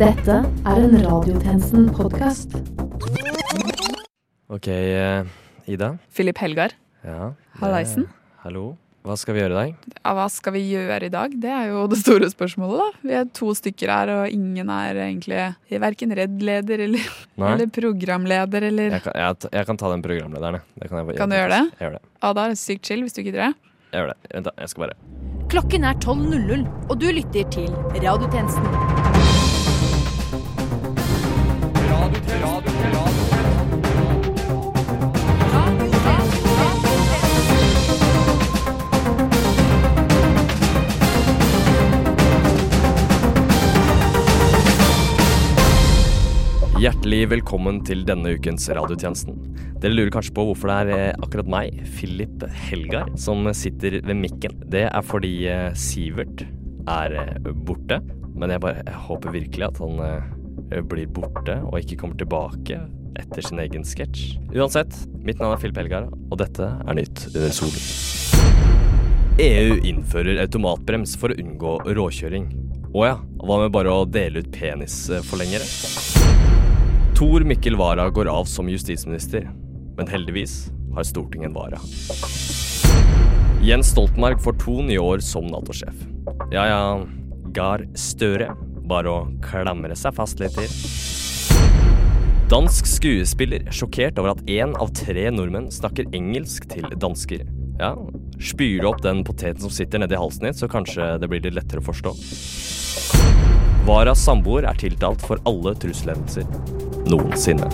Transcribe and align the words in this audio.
Dette 0.00 0.32
er 0.64 0.78
en 0.80 0.94
Radiotjenesten-podkast. 0.96 2.54
Ok, 4.48 4.68
eh, 4.68 5.26
Ida. 5.68 5.90
Philip 6.16 6.38
Helgar. 6.40 6.72
Ja. 7.04 7.34
Hallaisen. 7.60 8.06
Hallo. 8.40 8.78
Hva 9.04 9.18
skal 9.20 9.36
vi 9.36 9.42
gjøre 9.42 9.52
i 9.52 9.58
dag? 9.58 9.90
Ja, 9.98 10.14
hva 10.16 10.24
skal 10.32 10.54
vi 10.56 10.62
gjøre 10.70 11.04
i 11.04 11.12
dag? 11.12 11.34
Det 11.42 11.52
er 11.52 11.68
jo 11.68 11.82
det 11.92 11.98
store 12.00 12.30
spørsmålet, 12.32 12.80
da. 12.80 12.88
Vi 13.10 13.14
er 13.18 13.28
to 13.36 13.52
stykker 13.56 13.92
her, 13.92 14.12
og 14.14 14.32
ingen 14.32 14.72
er 14.72 15.02
egentlig 15.04 15.42
verken 15.84 16.16
Redd-leder 16.16 16.84
eller, 16.86 17.10
eller 17.36 17.68
programleder 17.68 18.70
eller 18.70 18.96
Jeg 18.96 19.04
kan, 19.04 19.16
jeg, 19.20 19.50
jeg 19.52 19.68
kan 19.68 19.80
ta 19.84 19.92
den 19.92 20.04
programlederen, 20.04 20.60
jeg. 20.60 20.80
det. 20.80 20.88
Kan, 20.88 21.02
jeg, 21.04 21.18
Kan 21.20 21.28
du 21.28 21.36
gjøre 21.36 21.52
det? 21.58 21.64
Jeg 21.76 21.86
gjør 21.86 21.98
det. 21.98 22.02
Ja, 22.22 22.32
da 22.32 22.46
er 22.46 22.54
det 22.56 22.62
sykt 22.64 22.88
chill 22.88 23.04
hvis 23.04 23.16
du 23.16 23.20
gidder 23.20 23.50
det. 23.50 23.52
Jeg 23.92 24.00
gjør 24.00 24.14
det. 24.14 24.18
Vent, 24.32 24.48
da. 24.48 24.56
Jeg 24.64 24.72
skal 24.72 24.86
bare 24.86 24.96
Klokken 25.50 25.84
er 25.84 26.00
12.00, 26.00 26.64
og 26.88 27.00
du 27.02 27.08
lytter 27.10 27.52
til 27.52 27.68
Radiotjenesten. 28.00 29.29
Hjertelig 46.80 47.26
velkommen 47.28 47.82
til 47.84 48.06
denne 48.08 48.30
ukens 48.38 48.64
radiotjenesten. 48.72 49.34
Dere 49.82 49.92
lurer 49.92 50.12
kanskje 50.14 50.32
på 50.32 50.46
hvorfor 50.48 50.70
det 50.70 50.76
er 50.80 50.92
eh, 51.10 51.18
akkurat 51.20 51.50
meg, 51.52 51.74
Philip 51.92 52.46
Helgar, 52.56 53.10
som 53.20 53.44
sitter 53.52 53.98
ved 53.98 54.16
mikken. 54.16 54.54
Det 54.72 54.86
er 54.86 55.04
fordi 55.04 55.34
eh, 55.52 55.66
Sivert 55.76 56.46
er 56.88 57.16
eh, 57.20 57.50
borte. 57.68 57.98
Men 58.32 58.54
jeg 58.54 58.62
bare 58.64 58.80
jeg 58.80 59.02
håper 59.10 59.34
virkelig 59.34 59.66
at 59.66 59.80
han 59.82 60.00
blir 60.88 61.10
borte 61.12 61.58
og 61.66 61.76
ikke 61.82 61.98
kommer 62.00 62.16
tilbake 62.16 62.78
etter 63.20 63.44
sin 63.44 63.60
egen 63.60 63.84
sketsj. 63.84 64.38
Uansett, 64.56 64.96
mitt 65.20 65.36
navn 65.36 65.52
er 65.52 65.60
Philip 65.60 65.82
Helgar, 65.82 66.08
og 66.08 66.40
dette 66.40 66.64
er 66.64 66.96
Nytt 66.96 67.26
under 67.34 67.52
solen. 67.58 67.84
EU 69.36 69.76
innfører 69.84 70.40
automatbrems 70.46 71.18
for 71.20 71.28
å 71.28 71.36
unngå 71.44 71.76
råkjøring. 72.00 72.48
Å 72.96 73.04
ja, 73.04 73.20
hva 73.44 73.60
med 73.66 73.76
bare 73.76 73.92
å 73.92 74.08
dele 74.08 74.40
ut 74.40 74.50
penisforlengere? 74.56 76.19
Tor 77.20 77.40
Mikkel 77.40 77.76
Wara 77.76 78.10
går 78.10 78.26
av 78.26 78.44
som 78.44 78.68
justisminister, 78.68 79.50
men 79.96 80.08
heldigvis 80.08 80.70
har 80.94 81.04
Stortinget 81.04 81.50
en 81.50 81.52
vara. 81.52 81.80
Jens 83.60 83.90
Stoltenberg 83.92 84.38
får 84.40 84.56
to 84.62 84.78
nye 84.88 85.02
år 85.04 85.20
som 85.20 85.44
Nato-sjef. 85.52 85.98
Ja 86.48 86.62
ja, 86.64 86.78
Gahr 87.52 87.84
Støre. 87.92 88.54
Bare 88.88 89.12
å 89.12 89.18
klamre 89.44 89.92
seg 90.00 90.16
fast 90.16 90.40
litt 90.40 90.56
til. 90.56 90.72
Dansk 92.48 92.88
skuespiller 92.88 93.68
sjokkert 93.68 94.16
over 94.16 94.32
at 94.32 94.40
én 94.48 94.72
av 94.80 94.88
tre 94.96 95.28
nordmenn 95.28 95.68
snakker 95.68 96.08
engelsk 96.16 96.72
til 96.72 96.88
dansker. 97.04 97.44
Ja, 97.84 97.92
spyr 98.40 98.80
du 98.80 98.88
opp 98.94 99.04
den 99.04 99.26
poteten 99.28 99.60
som 99.60 99.76
sitter 99.76 100.00
nedi 100.00 100.16
halsen 100.16 100.48
din, 100.48 100.56
så 100.56 100.72
kanskje 100.72 101.18
det 101.20 101.28
blir 101.28 101.44
litt 101.44 101.60
lettere 101.60 101.84
å 101.84 101.90
forstå. 101.92 102.16
Varas 103.88 104.20
samboer 104.24 104.66
er 104.68 104.76
tiltalt 104.78 105.22
for 105.26 105.40
alle 105.48 105.72
trusselhendelser 105.80 106.46
noensinne. 107.10 107.66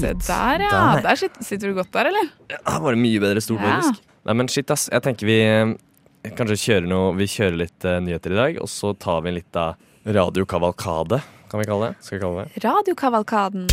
Se 0.00 0.12
der, 0.16 0.62
ja. 0.64 0.70
Der. 0.70 1.02
Der 1.04 1.16
sit- 1.16 1.38
sitter 1.44 1.68
du 1.68 1.74
godt 1.76 1.92
der, 1.92 2.08
eller? 2.10 2.28
Ja, 2.50 2.78
var 2.80 2.96
mye 2.96 3.20
bedre 3.20 3.40
stort, 3.44 3.60
Ja. 3.60 3.76
faktisk. 3.80 4.00
Nei, 4.24 4.34
men 4.34 4.48
shit, 4.48 4.70
ass. 4.70 4.88
Jeg 4.92 5.02
tenker 5.02 5.26
vi 5.26 5.38
eh, 5.42 6.30
kanskje 6.36 6.56
kjører 6.56 6.88
noe 6.88 7.14
Vi 7.16 7.26
kjører 7.26 7.56
litt 7.56 7.84
uh, 7.84 8.00
nyheter 8.00 8.32
i 8.32 8.36
dag, 8.36 8.58
og 8.60 8.68
så 8.68 8.92
tar 8.98 9.20
vi 9.22 9.28
en 9.30 9.34
liten 9.34 9.74
radiokavalkade, 10.06 11.20
kan 11.50 11.60
vi 11.60 11.66
kalle 11.68 11.90
det. 11.92 12.04
Skal 12.04 12.18
vi 12.18 12.24
kalle 12.24 12.44
det? 12.44 12.64
Radiokavalkaden. 12.64 13.68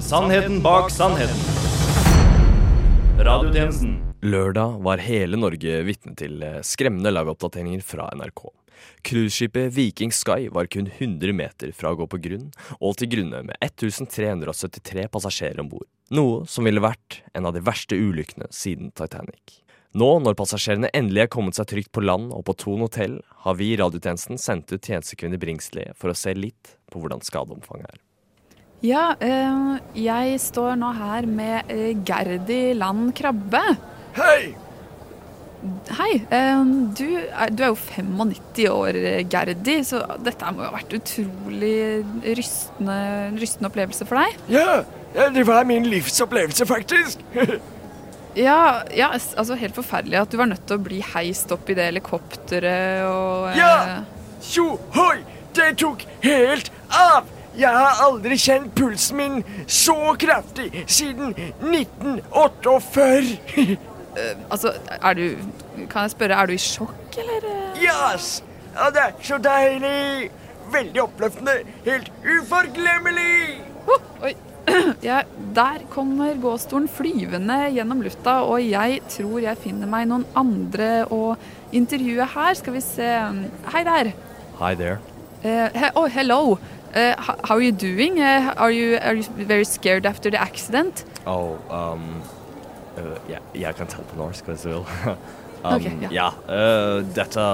Sannheten 0.00 0.60
bak 0.62 0.90
sannheten. 0.90 1.36
Radiotjenesten. 3.18 4.07
Lørdag 4.18 4.80
var 4.82 4.98
hele 4.98 5.38
Norge 5.38 5.76
vitne 5.86 6.16
til 6.18 6.40
eh, 6.42 6.56
skremmende 6.66 7.12
lagoppdateringer 7.12 7.84
fra 7.86 8.08
NRK. 8.18 8.48
Cruiseskipet 9.06 9.70
Viking 9.76 10.10
Sky 10.10 10.48
var 10.50 10.66
kun 10.66 10.88
100 10.90 11.30
meter 11.38 11.70
fra 11.70 11.92
å 11.92 11.98
gå 12.00 12.06
på 12.10 12.18
grunn, 12.24 12.48
og 12.82 12.96
til 12.98 13.12
grunne 13.12 13.44
med 13.46 13.54
1373 13.62 15.04
passasjerer 15.14 15.62
om 15.62 15.68
bord. 15.70 15.86
Noe 16.10 16.40
som 16.50 16.66
ville 16.66 16.82
vært 16.82 17.20
en 17.38 17.46
av 17.46 17.54
de 17.54 17.62
verste 17.62 17.94
ulykkene 17.94 18.48
siden 18.50 18.90
Titanic. 18.98 19.60
Nå, 19.94 20.08
når 20.24 20.34
passasjerene 20.40 20.90
endelig 20.98 21.22
er 21.28 21.30
kommet 21.30 21.54
seg 21.54 21.68
trygt 21.70 21.92
på 21.94 22.02
land 22.02 22.32
og 22.34 22.42
på 22.48 22.56
Thon 22.58 22.82
hotell, 22.82 23.20
har 23.44 23.54
vi 23.60 23.70
i 23.70 23.76
radiotjenesten 23.78 24.40
sendt 24.42 24.74
ut 24.74 24.82
tjenestekvinne 24.82 25.38
Bringsli 25.38 25.86
for 25.94 26.10
å 26.10 26.18
se 26.18 26.34
litt 26.34 26.74
på 26.90 27.04
hvordan 27.04 27.22
skadeomfanget 27.22 27.94
er. 27.94 28.02
Ja, 28.82 29.12
eh, 29.22 29.78
jeg 29.98 30.42
står 30.42 30.74
nå 30.82 30.90
her 30.98 31.30
med 31.30 31.70
eh, 31.70 31.94
Gerdi 32.02 32.74
Land 32.74 33.14
Krabbe. 33.18 33.62
Hei! 34.16 34.54
Hei. 35.98 36.12
eh, 36.30 36.60
du, 36.98 37.04
er, 37.18 37.50
du 37.50 37.62
er 37.64 37.68
jo 37.72 37.76
95 37.80 38.68
år, 38.70 38.94
eh, 38.94 39.24
Gerdi, 39.30 39.80
så 39.84 40.04
dette 40.22 40.52
må 40.54 40.62
jo 40.62 40.68
ha 40.70 40.76
vært 40.76 40.94
utrolig 41.00 42.04
rystende, 42.38 42.98
rystende 43.40 43.66
opplevelse 43.72 44.06
for 44.06 44.16
deg? 44.22 44.36
Ja, 44.54 44.76
ja, 45.16 45.26
det 45.34 45.42
var 45.48 45.66
min 45.68 45.88
livsopplevelse, 45.90 46.66
faktisk. 46.68 47.18
Ja, 48.38 48.84
ja, 48.94 49.08
altså 49.40 49.56
helt 49.58 49.74
forferdelig 49.74 50.14
at 50.20 50.30
du 50.30 50.36
var 50.38 50.46
nødt 50.46 50.60
til 50.68 50.76
å 50.76 50.82
bli 50.84 51.00
heist 51.02 51.50
opp 51.50 51.66
i 51.72 51.74
det 51.74 51.88
helikopteret 51.88 53.02
og 53.08 53.48
eh, 53.48 53.56
Ja! 53.58 54.04
Tjo 54.44 54.76
hoi! 54.94 55.16
Det 55.56 55.72
tok 55.80 56.04
helt 56.22 56.68
av! 56.94 57.26
Jeg 57.58 57.72
har 57.74 57.98
aldri 58.04 58.36
kjent 58.38 58.70
pulsen 58.78 59.16
min 59.18 59.40
så 59.66 59.96
kraftig 60.20 60.68
siden 60.86 61.34
1948. 61.66 63.82
Altså, 64.50 64.72
er 65.02 65.14
du 65.14 65.24
Kan 65.90 66.02
jeg 66.02 66.10
spørre, 66.10 66.34
er 66.42 66.46
du 66.46 66.52
i 66.52 66.60
sjokk, 66.62 67.18
eller? 67.18 67.48
eh? 67.48 67.82
Yes! 67.86 68.42
Ja, 68.74 68.90
det 68.94 69.02
er 69.04 69.12
så 69.22 69.38
deilig! 69.42 70.30
Veldig 70.72 71.02
oppløftende. 71.02 71.54
Helt 71.86 72.10
uforglemmelig! 72.22 73.60
Oh, 73.88 74.00
oi. 74.22 74.34
Ja, 75.02 75.22
der 75.56 75.84
kommer 75.90 76.34
gåstolen 76.42 76.88
flyvende 76.92 77.56
gjennom 77.72 78.02
lufta, 78.04 78.42
og 78.44 78.60
jeg 78.60 79.00
tror 79.08 79.38
jeg 79.40 79.56
finner 79.62 79.88
meg 79.88 80.08
noen 80.10 80.26
andre 80.36 81.06
å 81.08 81.36
intervjue 81.72 82.26
her. 82.34 82.58
Skal 82.58 82.76
vi 82.76 82.82
se 82.84 83.08
Hei 83.72 83.84
der. 83.88 84.12
Hi 84.58 84.74
there. 84.74 84.98
Uh, 85.44 85.70
he 85.72 85.90
oh, 85.94 86.06
hello. 86.06 86.58
Uh, 86.94 87.14
how 87.16 87.54
are 87.56 87.62
you 87.62 87.72
doing? 87.72 88.18
Uh, 88.20 88.52
are, 88.56 88.70
you, 88.72 88.98
are 88.98 89.14
you 89.14 89.22
very 89.46 89.64
scared 89.64 90.04
after 90.06 90.30
the 90.30 90.40
accident? 90.40 91.04
Oh, 91.26 91.56
um 91.70 92.20
uh, 92.98 93.16
ja, 93.30 93.42
Jeg 93.54 93.76
kan 93.78 93.90
ta 93.90 94.02
det 94.02 94.10
på 94.12 94.20
norsk 94.20 94.50
hvis 94.50 94.66
du 94.66 94.68
vil. 94.68 94.86
um, 95.64 95.74
Ok, 95.74 95.88
ja. 96.02 96.10
ja. 96.12 96.28
uh, 96.48 97.02
dette 97.16 97.48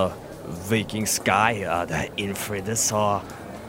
Viking 0.69 1.09
Sky, 1.09 1.65
uh, 1.65 1.85
det 1.89 2.09
innfridde 2.21 2.77
så 2.77 3.21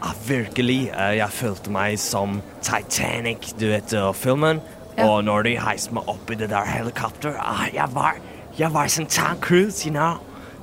uh, 0.03 0.13
virkelig. 0.27 0.91
Jeg 0.91 1.29
følte 1.31 1.71
meg 1.71 1.99
som 1.99 2.41
Titanic, 2.61 3.53
du 3.59 3.69
vet 3.71 3.95
filmen. 4.15 4.61
Ja. 4.97 5.09
Og 5.09 5.25
når 5.27 5.43
de 5.43 5.57
heiste 5.59 5.95
meg 5.95 6.07
opp 6.07 6.31
i 6.31 6.39
det 6.39 6.49
der 6.51 6.67
helikopteret, 6.67 7.39
uh, 7.39 7.67
jeg 7.73 7.91
var 7.95 8.19
jeg 8.57 8.73
var 8.73 8.87
som 8.87 9.05
Tom 9.05 9.39
Cruise, 9.41 9.85
you 9.85 9.91
know. 9.91 10.15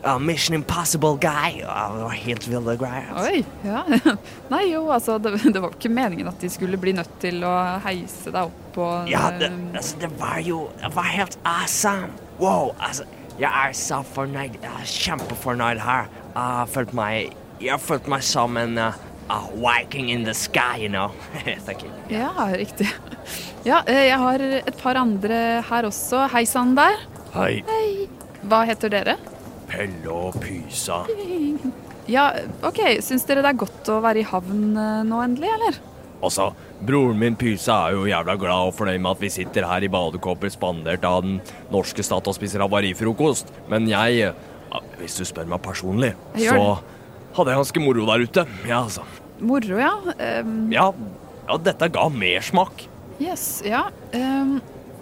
Uh, 0.02 0.18
Mission 0.18 0.54
Impossible 0.54 1.16
guy. 1.16 1.62
Uh, 1.62 1.94
det 1.96 2.02
var 2.02 2.10
helt 2.10 2.46
ville 2.50 2.74
greier. 2.76 3.06
altså. 3.14 3.28
Oi, 3.30 3.44
ja. 3.62 4.14
Nei, 4.52 4.62
jo, 4.72 4.80
altså, 4.90 5.14
det, 5.22 5.36
det 5.54 5.62
var 5.62 5.76
ikke 5.76 5.92
meningen 5.94 6.26
at 6.26 6.42
de 6.42 6.50
skulle 6.50 6.80
bli 6.82 6.94
nødt 6.96 7.12
til 7.22 7.44
å 7.46 7.52
heise 7.84 8.32
deg 8.34 8.50
opp 8.50 8.80
og 8.82 9.12
Ja, 9.12 9.28
det, 9.38 9.52
eh, 9.52 9.60
altså, 9.78 10.00
det 10.02 10.10
var 10.18 10.40
jo 10.42 10.64
Det 10.80 10.90
var 10.96 11.06
helt 11.12 11.38
awesome. 11.46 12.10
Wow, 12.40 12.72
altså 12.82 13.06
Jeg 13.38 13.46
er 13.46 13.78
så 13.78 14.02
fornøyd. 14.02 14.58
Jeg 14.58 14.72
er 14.72 14.90
kjempefornøyd 14.90 15.82
her. 15.86 16.10
Jeg 16.34 16.58
har 16.58 16.74
følt 16.74 16.94
meg 16.98 17.36
Jeg 17.62 17.70
har 17.76 17.82
følt 17.86 18.10
meg 18.10 18.26
som 18.26 18.58
en 18.58 18.78
uh, 18.82 18.98
a 19.30 19.38
Viking 19.54 20.10
in 20.10 20.24
the 20.26 20.34
sky, 20.34 20.82
you 20.82 20.88
know. 20.90 21.12
Thank 21.66 21.84
you. 21.86 21.92
Ja, 22.10 22.32
riktig. 22.50 22.90
Ja, 23.62 23.84
eh, 23.86 24.08
jeg 24.10 24.18
har 24.18 24.42
et 24.58 24.82
par 24.82 24.98
andre 24.98 25.62
her 25.68 25.86
også. 25.86 26.26
Hei 26.34 26.42
sann 26.50 26.74
der. 26.74 26.98
Hei. 27.36 27.62
Hva 28.42 28.64
heter 28.66 28.90
dere? 28.90 29.14
Pelle 29.72 30.12
og 30.12 30.36
Pysa. 30.42 31.02
Ja, 32.10 32.26
OK. 32.66 32.80
Syns 33.04 33.24
dere 33.28 33.44
det 33.44 33.54
er 33.54 33.60
godt 33.62 33.88
å 33.88 34.00
være 34.04 34.20
i 34.20 34.26
havn 34.28 34.76
eh, 34.76 35.00
nå 35.08 35.20
endelig, 35.24 35.48
eller? 35.56 35.78
Altså, 36.22 36.50
broren 36.86 37.18
min 37.18 37.36
Pysa 37.38 37.78
er 37.88 37.96
jo 37.96 38.04
jævla 38.06 38.36
glad 38.38 38.68
og 38.68 38.76
fornøyd 38.78 39.00
med 39.02 39.14
at 39.16 39.22
vi 39.24 39.30
sitter 39.32 39.66
her 39.66 39.82
i 39.82 39.90
badekåper 39.90 40.52
spandert 40.54 41.06
av 41.08 41.24
den 41.24 41.40
norske 41.72 42.04
stat 42.06 42.28
og 42.30 42.36
spiser 42.36 42.62
havarifrokost. 42.62 43.50
Men 43.72 43.88
jeg, 43.90 44.28
hvis 45.00 45.16
du 45.18 45.24
spør 45.26 45.48
meg 45.50 45.62
personlig, 45.64 46.12
så 46.36 46.60
hadde 47.34 47.54
jeg 47.54 47.62
ganske 47.64 47.82
moro 47.82 48.06
der 48.12 48.26
ute. 48.28 48.46
Ja, 48.68 48.84
altså. 48.84 49.06
Moro, 49.42 49.80
ja. 49.80 49.96
Um, 50.44 50.68
Ja, 50.70 50.90
ja 51.48 51.58
dette 51.66 51.88
ga 51.96 52.06
mersmak. 52.12 52.84
yes, 53.22 53.62
ja. 53.66 53.86
Um, 54.14 54.60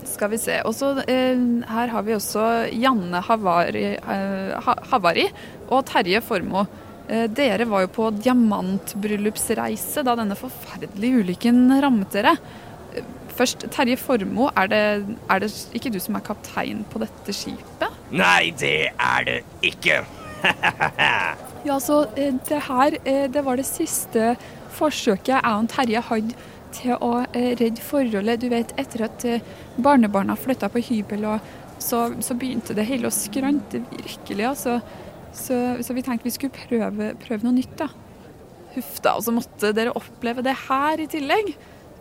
Skal 0.09 0.33
vi 0.33 0.39
se. 0.41 0.61
Og 0.67 0.75
så 0.77 0.93
eh, 1.05 1.41
her 1.71 1.93
har 1.93 2.07
vi 2.07 2.17
også 2.17 2.45
Janne 2.77 3.23
Havari, 3.27 3.85
eh, 3.97 4.71
Havari 4.93 5.27
og 5.69 5.85
Terje 5.89 6.23
Formoe. 6.25 6.67
Eh, 7.11 7.27
dere 7.33 7.67
var 7.69 7.85
jo 7.85 7.93
på 7.95 8.11
diamantbryllupsreise 8.21 10.05
da 10.07 10.17
denne 10.19 10.39
forferdelige 10.39 11.25
ulykken 11.25 11.67
rammet 11.83 12.13
dere. 12.17 12.37
Først, 13.37 13.69
Terje 13.73 13.97
Formoe, 14.01 14.51
er 14.59 14.71
det, 14.71 14.83
er 15.31 15.43
det 15.43 15.51
ikke 15.77 15.93
du 15.95 16.01
som 16.03 16.19
er 16.19 16.27
kaptein 16.27 16.83
på 16.91 17.01
dette 17.03 17.35
skipet? 17.35 18.01
Nei, 18.11 18.51
det 18.59 18.91
er 18.95 19.29
det 19.29 19.41
ikke. 19.73 20.03
Ja, 21.61 21.75
så 21.77 22.07
det 22.17 22.57
her 22.65 22.95
det 23.29 23.43
var 23.45 23.59
det 23.61 23.67
siste 23.69 24.31
forsøket 24.73 25.29
jeg 25.35 25.45
og 25.45 25.67
Terje 25.69 26.01
hadde 26.09 26.47
til 26.77 26.97
å 26.97 27.13
eh, 27.27 27.53
redde 27.59 27.83
forholdet. 27.85 28.43
Du 28.43 28.49
vet, 28.53 28.75
etter 28.81 29.07
at 29.07 29.25
eh, 29.29 29.45
barnebarna 29.81 30.37
flytta 30.39 30.71
på 30.73 30.83
hybel, 30.91 31.27
så, 31.81 32.03
så 32.21 32.37
begynte 32.37 32.77
det 32.77 32.87
hele 32.89 33.09
å 33.09 33.15
skrante 33.15 33.83
virkelig. 33.91 34.47
Altså. 34.53 34.79
Så, 35.37 35.57
så 35.85 35.97
vi 35.97 36.05
tenkte 36.05 36.27
vi 36.27 36.35
skulle 36.35 36.55
prøve, 36.55 37.13
prøve 37.23 37.47
noe 37.47 37.57
nytt, 37.57 37.77
da. 37.79 37.91
Huff 38.75 38.99
da, 39.03 39.17
og 39.19 39.27
så 39.27 39.35
måtte 39.35 39.73
dere 39.75 39.95
oppleve 39.99 40.45
det 40.47 40.55
her 40.69 41.03
i 41.03 41.09
tillegg. 41.11 41.55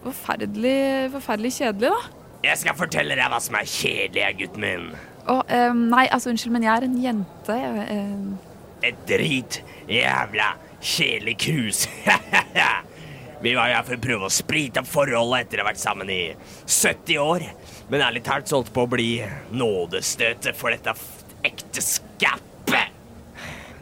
Forferdelig, 0.04 1.10
forferdelig 1.16 1.56
kjedelig, 1.58 1.94
da. 1.94 2.16
Jeg 2.46 2.62
skal 2.62 2.78
fortelle 2.80 3.18
deg 3.20 3.32
hva 3.32 3.40
som 3.44 3.58
er 3.60 3.68
kjedelig, 3.68 4.28
gutten 4.40 4.64
min. 4.64 4.92
Og, 5.30 5.42
eh, 5.52 5.74
nei, 5.76 6.06
altså 6.08 6.32
unnskyld, 6.32 6.56
men 6.56 6.66
jeg 6.66 6.74
er 6.76 6.88
en 6.88 7.02
jente. 7.04 7.58
Jeg, 7.64 7.88
eh, 7.96 8.90
Et 8.90 9.00
drit 9.10 9.62
jævla 9.92 10.54
kjedelig 10.80 11.36
cruise. 11.44 11.90
Vi 13.42 13.54
var 13.56 13.72
her 13.72 13.86
for 13.88 13.96
å 13.96 14.02
prøve 14.04 14.28
å 14.28 14.34
sprite 14.34 14.82
opp 14.82 14.90
forholdet 14.90 15.46
etter 15.46 15.62
å 15.62 15.64
ha 15.64 15.70
vært 15.70 15.80
sammen 15.82 16.10
i 16.12 16.22
70 16.66 17.20
år. 17.24 17.46
Men 17.90 18.04
ærlig 18.04 18.24
talt 18.28 18.50
så 18.52 18.60
holdt 18.60 18.74
på 18.76 18.84
å 18.84 18.92
bli 18.92 19.10
nådestøtet 19.56 20.58
for 20.60 20.76
dette 20.76 20.94
ekteskapet. 21.48 22.96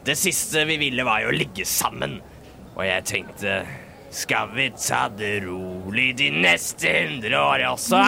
Det 0.05 0.15
siste 0.15 0.63
vi 0.69 0.77
ville, 0.79 1.03
var 1.03 1.25
jo 1.25 1.33
å 1.33 1.35
ligge 1.35 1.65
sammen. 1.67 2.19
Og 2.77 2.85
jeg 2.85 3.05
tenkte 3.09 3.57
Skal 4.13 4.53
vi 4.55 4.69
ta 4.77 5.07
det 5.11 5.41
rolig 5.43 6.13
de 6.21 6.29
neste 6.31 6.93
hundre 6.93 7.41
åra 7.41 7.73
også? 7.73 7.99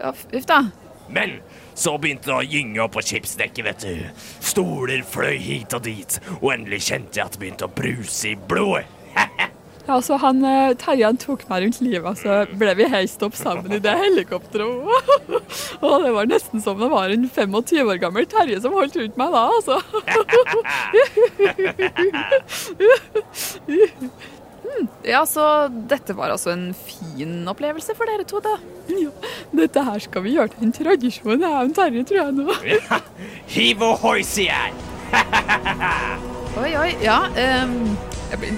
ja, 0.00 0.10
uff 0.10 0.46
da. 0.48 0.64
Men 1.12 1.36
så 1.78 1.94
begynte 2.00 2.30
det 2.30 2.34
å 2.34 2.42
gynge 2.42 2.82
opp 2.82 2.96
på 2.96 3.04
skipsdekket, 3.06 3.64
vet 3.68 3.84
du. 3.86 4.24
Stoler 4.42 5.04
fløy 5.06 5.36
hit 5.38 5.76
og 5.76 5.84
dit, 5.86 6.18
og 6.40 6.50
endelig 6.56 6.82
kjente 6.88 7.20
jeg 7.20 7.28
at 7.28 7.36
det 7.36 7.42
begynte 7.44 7.68
å 7.68 7.74
bruse 7.76 8.32
i 8.32 8.36
blodet. 8.36 8.88
Ja, 9.86 9.96
så 10.02 10.16
han, 10.22 10.44
eh, 10.46 10.74
Terje 10.78 11.08
han 11.08 11.18
tok 11.18 11.42
meg 11.50 11.64
rundt 11.64 11.80
livet, 11.82 12.06
og 12.06 12.16
så 12.20 12.44
ble 12.58 12.74
vi 12.78 12.86
heist 12.92 13.22
opp 13.26 13.34
sammen 13.38 13.72
i 13.74 13.80
det 13.82 13.94
helikopteret. 13.98 14.86
Og 15.82 16.04
det 16.04 16.12
var 16.14 16.28
nesten 16.30 16.62
som 16.62 16.78
det 16.78 16.88
var 16.92 17.10
en 17.10 17.24
25 17.26 17.90
år 17.90 17.98
gammel 18.02 18.28
Terje 18.30 18.60
som 18.62 18.76
holdt 18.76 18.96
rundt 19.00 19.18
meg 19.18 19.34
da, 19.34 19.42
altså. 19.50 19.80
Mm, 23.66 24.86
Ja, 25.04 25.24
så 25.26 25.68
dette 25.68 26.14
var 26.16 26.30
altså 26.32 26.52
en 26.54 26.70
fin 26.74 27.42
opplevelse 27.50 27.96
for 27.98 28.08
dere 28.08 28.24
to, 28.28 28.38
da. 28.44 28.54
Ja, 28.88 29.10
dette 29.52 29.82
her 29.84 29.98
skal 30.02 30.24
vi 30.24 30.36
gjøre 30.36 30.54
til 30.54 30.68
en 30.68 30.76
tradisjon, 30.76 31.42
jeg 31.42 31.66
og 31.66 31.74
Terje, 31.76 32.04
tror 32.08 32.20
jeg 32.22 32.36
nå. 32.38 32.56
ja. 32.76 33.02
Hiv 33.52 33.84
ohoi, 33.90 34.20
sier 34.26 34.54
jeg. 34.54 34.72
Oi, 36.62 36.70
oi, 36.78 36.88
ja. 37.02 37.18
ehm, 37.36 37.96
jeg, 38.32 38.54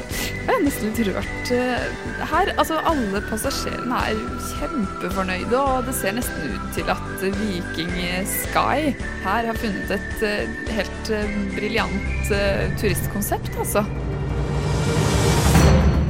er 0.46 0.60
nesten 0.62 0.92
litt 0.92 1.08
rørt 1.08 1.50
eh, 1.54 1.86
her. 2.30 2.50
Altså, 2.60 2.78
alle 2.86 3.22
passasjerene 3.28 4.00
er 4.10 4.20
kjempefornøyde, 4.52 5.58
og 5.58 5.88
det 5.88 5.94
ser 5.98 6.14
nesten 6.16 6.54
ut 6.54 6.68
til 6.76 6.90
at 6.92 7.24
Viking 7.40 7.94
Sky 8.30 8.92
her 9.24 9.48
har 9.50 9.58
funnet 9.58 9.94
et 9.96 10.24
eh, 10.26 10.54
helt 10.76 11.10
uh, 11.10 11.36
briljant 11.56 12.32
eh, 12.34 12.66
turistkonsept, 12.80 13.50
altså. 13.58 13.84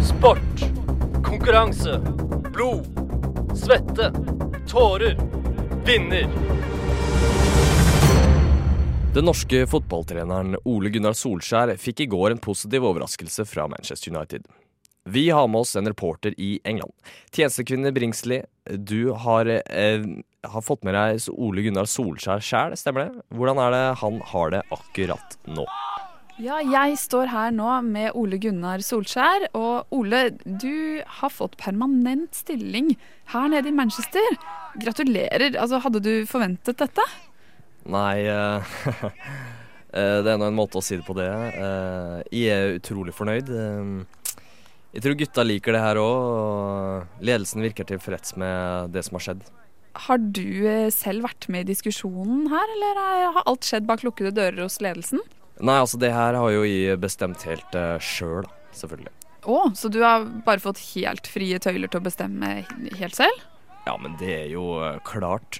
Sport, 0.05 0.66
konkurranse, 1.25 1.99
blod, 2.52 2.84
svette, 3.58 4.11
tårer, 4.70 5.16
vinner. 5.88 6.28
Den 9.14 9.28
norske 9.28 9.61
fotballtreneren 9.70 10.56
Ole 10.66 10.90
Gunnar 10.90 11.14
Solskjær 11.14 11.70
fikk 11.78 12.00
i 12.02 12.06
går 12.11 12.32
en 12.32 12.40
positiv 12.43 12.82
overraskelse 12.88 13.44
fra 13.46 13.69
Manchester 13.70 14.11
United. 14.11 14.49
Vi 15.06 15.28
har 15.31 15.46
med 15.46 15.61
oss 15.61 15.76
en 15.78 15.87
reporter 15.87 16.34
i 16.34 16.56
England. 16.66 16.90
Tjenestekvinne 17.31 17.93
Bringsley, 17.94 18.43
du 18.66 19.12
har, 19.12 19.46
eh, 19.46 20.02
har 20.43 20.62
fått 20.66 20.82
med 20.82 20.94
deg 20.99 21.28
Ole 21.31 21.62
Gunnar 21.62 21.87
Solskjær 21.87 22.43
sjæl, 22.43 22.75
stemmer 22.75 23.06
det? 23.06 23.22
Hvordan 23.31 23.61
er 23.62 23.70
det 23.70 23.99
han 24.00 24.20
har 24.32 24.50
det 24.50 24.62
akkurat 24.72 25.37
nå? 25.46 25.64
Ja, 26.40 26.58
jeg 26.58 26.96
står 26.99 27.28
her 27.31 27.52
nå 27.52 27.84
med 27.87 28.11
Ole 28.16 28.40
Gunnar 28.43 28.82
Solskjær. 28.82 29.46
Og 29.55 29.87
Ole, 29.93 30.31
du 30.43 31.05
har 31.06 31.31
fått 31.31 31.56
permanent 31.56 32.34
stilling 32.34 32.96
her 33.26 33.46
nede 33.46 33.69
i 33.69 33.70
Manchester. 33.70 34.26
Gratulerer. 34.75 35.55
Altså, 35.55 35.78
hadde 35.78 36.02
du 36.02 36.26
forventet 36.26 36.82
dette? 36.82 37.06
Nei 37.90 38.25
eh, 38.25 38.75
eh, 39.92 40.19
Det 40.25 40.31
er 40.32 40.38
nå 40.40 40.48
en 40.48 40.56
måte 40.56 40.81
å 40.81 40.84
si 40.84 40.96
det 41.00 41.06
på 41.06 41.16
det. 41.19 41.28
Eh, 41.28 42.22
Jeg 42.32 42.54
er 42.54 42.78
utrolig 42.78 43.14
fornøyd. 43.16 43.50
Jeg 44.94 45.02
tror 45.02 45.16
gutta 45.19 45.42
liker 45.42 45.75
det 45.75 45.82
her 45.82 45.98
òg, 45.98 47.06
ledelsen 47.26 47.64
virker 47.64 47.86
tilfreds 47.88 48.36
med 48.38 48.92
det 48.94 49.02
som 49.02 49.16
har 49.19 49.25
skjedd. 49.26 49.40
Har 50.06 50.19
du 50.22 50.44
selv 50.94 51.26
vært 51.26 51.48
med 51.50 51.66
i 51.66 51.72
diskusjonen 51.72 52.46
her, 52.50 52.70
eller 52.76 53.00
er- 53.02 53.32
har 53.34 53.42
alt 53.50 53.66
skjedd 53.66 53.87
bak 53.90 54.04
lukkede 54.06 54.30
dører 54.34 54.62
hos 54.62 54.78
ledelsen? 54.82 55.19
Nei, 55.60 55.76
altså 55.82 55.98
det 56.02 56.12
her 56.14 56.34
har 56.38 56.50
jo 56.50 56.62
jeg 56.66 56.98
bestemt 57.02 57.42
helt 57.46 57.75
uh, 57.78 57.98
sjøl, 58.02 58.46
selvfølgelig. 58.75 59.12
Å, 59.50 59.58
så 59.78 59.90
du 59.92 60.00
har 60.02 60.25
bare 60.46 60.62
fått 60.62 60.80
helt 60.94 61.26
frie 61.30 61.58
tøyler 61.62 61.90
til 61.90 62.00
å 62.00 62.06
bestemme 62.06 62.52
helt 62.98 63.14
selv? 63.19 63.42
Ja, 63.87 63.94
men 64.00 64.14
det 64.22 64.30
er 64.46 64.48
jo 64.54 64.64
klart. 65.06 65.58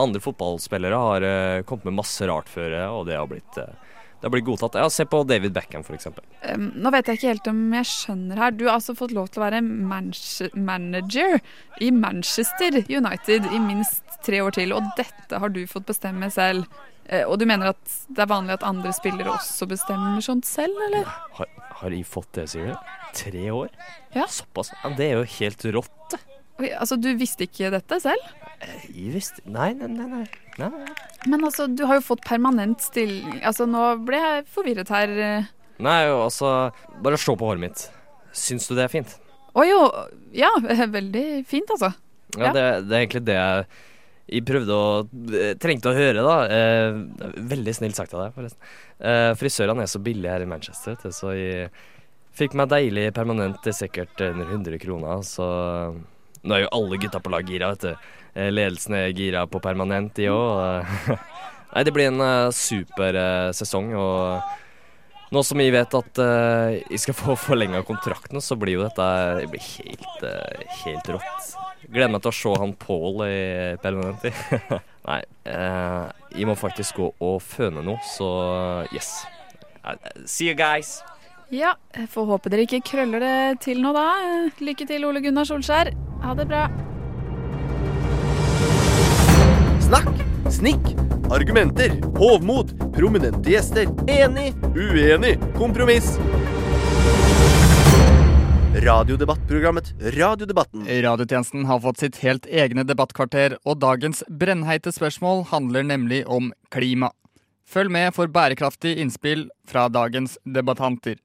Andre 0.00 0.22
fotballspillere 0.22 0.98
har 1.04 1.24
uh, 1.26 1.62
kommet 1.68 1.88
med 1.90 2.00
masse 2.00 2.26
rart 2.28 2.50
før, 2.50 2.72
eh, 2.76 2.90
og 2.90 3.06
det 3.08 3.18
har 3.18 3.28
blitt, 3.30 3.58
uh, 3.58 3.72
det 4.20 4.28
har 4.28 4.34
blitt 4.34 4.46
godtatt. 4.46 4.78
Ja, 4.80 4.90
Se 4.92 5.06
på 5.08 5.22
David 5.28 5.54
Beckham, 5.56 5.84
eksempel. 5.96 6.24
Um, 6.44 6.70
nå 6.80 6.92
vet 6.94 7.08
jeg 7.08 7.20
ikke 7.20 7.32
helt 7.32 7.50
om 7.52 7.60
jeg 7.78 7.88
skjønner 7.90 8.42
her. 8.44 8.54
Du 8.56 8.66
har 8.68 8.78
altså 8.78 8.96
fått 8.98 9.14
lov 9.16 9.30
til 9.30 9.42
å 9.42 9.46
være 9.46 9.62
manager 9.62 11.38
i 11.80 11.90
Manchester 11.94 12.80
United 12.88 13.48
i 13.50 13.60
minst 13.64 14.04
tre 14.26 14.42
år 14.44 14.56
til, 14.56 14.74
og 14.76 14.88
dette 15.00 15.40
har 15.40 15.52
du 15.52 15.62
fått 15.70 15.88
bestemme 15.88 16.28
selv. 16.32 16.68
Og 17.26 17.40
du 17.40 17.46
mener 17.48 17.72
at 17.72 17.94
det 18.12 18.22
er 18.22 18.28
vanlig 18.30 18.54
at 18.54 18.64
andre 18.68 18.92
spillere 18.94 19.32
også 19.32 19.66
bestemmer 19.66 20.20
sånt 20.22 20.46
selv, 20.46 20.76
eller? 20.86 21.08
Har, 21.40 21.48
har 21.80 21.96
jeg 21.96 22.06
fått 22.06 22.28
det, 22.36 22.44
sier 22.52 22.70
du? 22.70 22.92
Tre 23.16 23.46
år? 23.50 23.72
Ja. 24.14 24.28
Såpass? 24.30 24.70
Ja, 24.84 24.92
det 24.94 25.08
er 25.08 25.18
jo 25.18 25.24
helt 25.40 25.64
rått. 25.74 26.04
det. 26.12 26.20
Oi, 26.60 26.68
altså, 26.76 26.96
du 27.00 27.08
visste 27.18 27.46
ikke 27.48 27.70
dette 27.72 28.00
selv? 28.02 28.26
Jeg 28.92 29.12
visste 29.14 29.40
Nei, 29.48 29.70
nei, 29.78 29.88
nei. 29.88 30.06
nei. 30.12 30.26
nei. 30.60 30.94
Men 31.30 31.44
altså, 31.48 31.66
du 31.72 31.86
har 31.88 31.96
jo 32.00 32.04
fått 32.04 32.24
permanent 32.28 32.82
stilling 32.84 33.38
Altså, 33.40 33.64
nå 33.68 33.84
ble 34.04 34.20
jeg 34.20 34.44
forvirret 34.52 34.92
her. 34.92 35.14
eh. 35.24 35.48
Nei, 35.80 35.98
jo, 36.10 36.18
altså 36.26 36.50
Bare 37.00 37.16
se 37.20 37.32
på 37.40 37.48
håret 37.48 37.62
mitt. 37.64 37.86
Syns 38.36 38.68
du 38.68 38.74
det 38.76 38.84
er 38.84 38.92
fint? 38.92 39.14
Å 39.56 39.64
jo, 39.66 39.78
ja, 40.36 40.50
veldig 40.98 41.24
fint, 41.48 41.72
altså. 41.76 41.94
Ja, 42.36 42.50
Ja. 42.50 42.52
Det, 42.54 42.66
det 42.86 42.94
er 42.94 43.00
egentlig 43.00 43.24
det 43.26 43.34
jeg, 43.38 43.64
jeg 44.36 44.44
prøvde 44.46 44.76
å 44.76 44.90
eh, 45.34 45.54
Trengte 45.58 45.90
å 45.90 45.96
høre, 45.96 46.22
da. 46.22 46.36
Eh, 46.46 47.40
veldig 47.50 47.74
snilt 47.80 47.98
sagt 47.98 48.12
av 48.14 48.26
deg, 48.26 48.36
forresten. 48.36 48.76
Eh, 49.00 49.32
frisørene 49.40 49.82
er 49.82 49.90
så 49.90 49.98
billige 50.04 50.36
her 50.36 50.44
i 50.44 50.50
Manchester, 50.52 50.94
vet 50.94 51.08
du, 51.08 51.16
så 51.16 51.32
jeg 51.34 51.72
fikk 52.38 52.54
meg 52.60 52.70
deilig 52.70 53.08
permanent 53.16 53.58
til 53.64 53.74
sikkert 53.74 54.20
under 54.28 54.46
100 54.54 54.78
kroner, 54.84 55.24
så 55.26 55.48
Nå 56.42 56.56
er 56.56 56.64
jo 56.64 56.72
alle 56.76 57.00
gutta 57.02 57.20
på 57.20 57.32
lag 57.32 57.48
gira, 57.48 57.72
vet 57.74 57.84
du. 57.84 58.12
Eh, 58.34 58.48
ledelsen 58.52 58.96
er 58.96 59.12
gira 59.16 59.44
på 59.50 59.60
permanent, 59.62 60.14
de 60.16 60.30
òg. 60.32 60.88
Nei, 61.74 61.84
det 61.86 61.92
blir 61.94 62.10
en 62.10 62.22
uh, 62.22 62.54
super 62.54 63.14
eh, 63.14 63.50
sesong, 63.54 63.92
og 63.94 64.40
nå 65.30 65.42
som 65.46 65.60
jeg 65.62 65.70
vet 65.70 65.92
at 65.94 66.18
eh, 66.24 66.80
jeg 66.90 67.02
skal 67.04 67.14
få 67.14 67.36
forlenga 67.38 67.84
kontrakten, 67.86 68.42
så 68.42 68.56
blir 68.58 68.80
jo 68.80 68.86
dette 68.86 69.06
det 69.38 69.46
blir 69.52 69.62
helt, 69.76 70.24
eh, 70.26 70.64
helt 70.80 71.10
rått. 71.14 71.52
Gleder 71.86 72.10
meg 72.10 72.24
til 72.24 72.32
å 72.32 72.38
se 72.40 72.54
han 72.58 72.74
Paul 72.78 73.22
i 73.28 73.76
permanent. 73.82 74.26
Nei, 75.08 75.20
vi 76.34 76.46
må 76.46 76.58
faktisk 76.58 76.98
gå 76.98 77.12
og 77.14 77.38
føne 77.46 77.82
noe, 77.86 78.02
så 78.10 78.30
yes. 78.90 79.20
Eh, 79.86 79.96
See 80.26 80.50
you 80.50 80.58
guys. 80.58 80.98
Ja, 81.50 81.72
jeg 81.90 82.06
får 82.12 82.28
håpe 82.28 82.50
dere 82.52 82.62
ikke 82.62 82.78
krøller 82.92 83.18
det 83.18 83.62
til 83.64 83.80
nå 83.82 83.90
da. 83.90 84.04
Lykke 84.62 84.84
til, 84.86 85.02
Ole 85.08 85.18
Gunnar 85.24 85.48
Solskjær. 85.48 85.90
Ha 86.22 86.34
det 86.38 86.46
bra. 86.46 86.68
Snakk, 89.82 90.12
snikk, 90.54 90.92
argumenter, 91.34 91.96
hovmod, 92.20 92.70
prominente 92.94 93.50
gjester, 93.50 93.90
enig, 94.06 94.52
uenig, 94.78 95.34
kompromiss. 95.58 96.14
Radiodebattprogrammet 98.80 99.90
Radiodebatten. 100.14 100.86
Radiotjenesten 100.86 101.66
har 101.66 101.82
fått 101.82 102.04
sitt 102.04 102.22
helt 102.22 102.46
egne 102.46 102.86
debattkvarter, 102.86 103.58
og 103.66 103.82
dagens 103.82 104.22
brennheite 104.30 104.94
spørsmål 104.94 105.48
handler 105.50 105.82
nemlig 105.82 106.22
om 106.30 106.52
klima. 106.70 107.10
Følg 107.70 107.92
med 107.94 108.10
for 108.16 108.26
bærekraftig 108.26 108.96
innspill 108.98 109.44
fra 109.70 109.84
dagens 109.92 110.34
debattanter. 110.42 111.20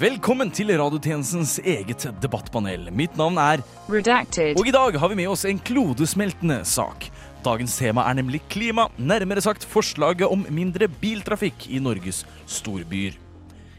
Velkommen 0.00 0.50
til 0.50 0.72
radiotjenestens 0.74 1.60
eget 1.62 2.08
debattpanel. 2.18 2.88
Mitt 2.90 3.14
navn 3.14 3.38
er 3.38 3.62
Redacted. 3.86 4.58
Og 4.58 4.66
i 4.66 4.74
dag 4.74 4.98
har 4.98 5.12
vi 5.12 5.18
med 5.20 5.30
oss 5.30 5.46
en 5.46 5.62
klodesmeltende 5.62 6.58
sak. 6.66 7.06
Dagens 7.46 7.76
tema 7.78 8.02
er 8.10 8.18
nemlig 8.18 8.42
klima, 8.50 8.88
nærmere 8.98 9.44
sagt 9.46 9.68
forslaget 9.70 10.26
om 10.26 10.42
mindre 10.50 10.90
biltrafikk 10.90 11.68
i 11.70 11.78
Norges 11.78 12.24
storbyer. 12.50 13.14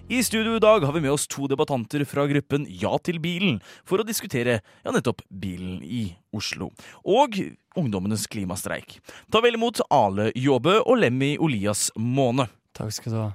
I 0.09 0.23
studio 0.23 0.55
i 0.55 0.59
dag 0.59 0.85
har 0.87 0.93
vi 0.93 1.01
med 1.01 1.11
oss 1.11 1.27
to 1.27 1.49
debattanter 1.51 2.05
fra 2.07 2.23
gruppen 2.29 2.63
Ja 2.71 2.93
til 3.03 3.17
bilen 3.19 3.57
for 3.83 3.99
å 3.99 4.05
diskutere 4.07 4.61
ja, 4.63 4.93
nettopp 4.95 5.19
bilen 5.27 5.81
i 5.83 6.05
Oslo. 6.31 6.69
Og 7.03 7.35
ungdommenes 7.75 8.23
klimastreik. 8.31 9.01
Ta 9.27 9.41
vel 9.43 9.57
imot 9.59 9.81
Ale 9.91 10.29
Jåbø 10.31 10.77
og 10.85 11.01
Lemmy 11.01 11.33
Olias 11.43 11.89
Måne. 11.99 12.47
Takk 12.77 12.95
skal 12.95 13.11
du 13.11 13.19
ha. 13.19 13.27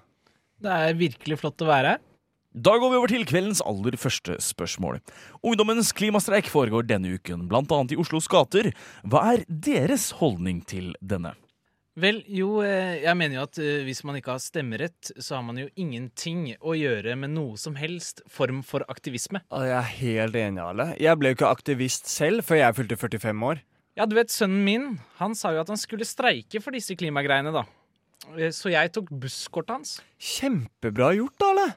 Det 0.64 0.80
er 0.86 0.96
virkelig 0.96 1.42
flott 1.42 1.60
å 1.60 1.68
være 1.68 1.92
her. 1.92 2.02
Da 2.56 2.78
går 2.80 2.94
vi 2.94 3.00
over 3.02 3.12
til 3.12 3.28
kveldens 3.28 3.60
aller 3.68 4.00
første 4.00 4.38
spørsmål. 4.40 5.02
Ungdommens 5.44 5.92
klimastreik 5.92 6.48
foregår 6.52 6.88
denne 6.88 7.18
uken, 7.18 7.50
bl.a. 7.52 7.84
i 7.92 8.00
Oslos 8.00 8.32
gater. 8.32 8.72
Hva 9.04 9.26
er 9.34 9.44
deres 9.48 10.14
holdning 10.24 10.64
til 10.64 10.94
denne? 11.04 11.36
Vel, 12.00 12.22
jo, 12.32 12.62
eh, 12.64 13.02
jeg 13.02 13.12
mener 13.20 13.36
jo 13.36 13.42
at 13.44 13.58
eh, 13.60 13.82
hvis 13.84 13.98
man 14.08 14.16
ikke 14.16 14.32
har 14.32 14.40
stemmerett, 14.40 15.10
så 15.20 15.36
har 15.36 15.42
man 15.44 15.58
jo 15.60 15.66
ingenting 15.76 16.54
å 16.64 16.72
gjøre 16.72 17.12
med 17.20 17.34
noe 17.34 17.58
som 17.60 17.74
helst 17.76 18.22
form 18.32 18.62
for 18.64 18.80
aktivisme. 18.88 19.42
Jeg 19.52 19.74
er 19.76 19.90
helt 19.98 20.38
enig, 20.40 20.62
Ale. 20.64 20.86
Jeg 20.96 21.20
ble 21.20 21.32
jo 21.34 21.36
ikke 21.36 21.50
aktivist 21.52 22.08
selv 22.08 22.46
før 22.48 22.62
jeg 22.62 22.78
fylte 22.80 22.96
45 22.96 23.44
år. 23.50 23.60
Ja, 24.00 24.06
du 24.08 24.16
vet, 24.16 24.32
sønnen 24.32 24.64
min, 24.64 24.86
han 25.18 25.36
sa 25.36 25.52
jo 25.52 25.60
at 25.60 25.68
han 25.68 25.76
skulle 25.80 26.08
streike 26.08 26.62
for 26.64 26.72
disse 26.72 26.96
klimagreiene, 26.96 27.52
da. 27.52 27.66
Eh, 28.38 28.48
Så 28.56 28.72
jeg 28.72 28.94
tok 28.96 29.12
busskortet 29.12 29.76
hans. 29.76 29.92
Kjempebra 30.16 31.12
gjort, 31.18 31.44
Ale. 31.44 31.68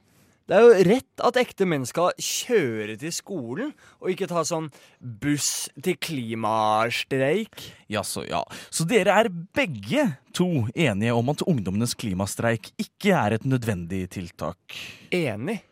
Det 0.46 0.54
er 0.54 0.62
jo 0.62 0.82
rett 0.86 1.22
at 1.26 1.38
ekte 1.42 1.66
menn 1.66 1.88
skal 1.90 2.12
kjøre 2.22 2.94
til 3.02 3.14
skolen, 3.16 3.72
og 3.98 4.12
ikke 4.12 4.28
ta 4.30 4.44
sånn 4.46 4.68
buss 5.02 5.72
til 5.74 5.98
klimastreik. 5.98 7.64
Jaså, 7.90 8.28
ja. 8.30 8.44
Så 8.70 8.86
dere 8.86 9.16
er 9.24 9.32
begge 9.58 10.04
to 10.38 10.68
enige 10.70 11.16
om 11.18 11.34
at 11.34 11.42
ungdommenes 11.50 11.98
klimastreik 11.98 12.70
ikke 12.78 13.16
er 13.18 13.40
et 13.40 13.50
nødvendig 13.50 14.04
tiltak? 14.14 14.78
Enig. 15.10 15.64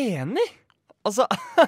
Enig? 0.00 0.48
Altså, 1.04 1.26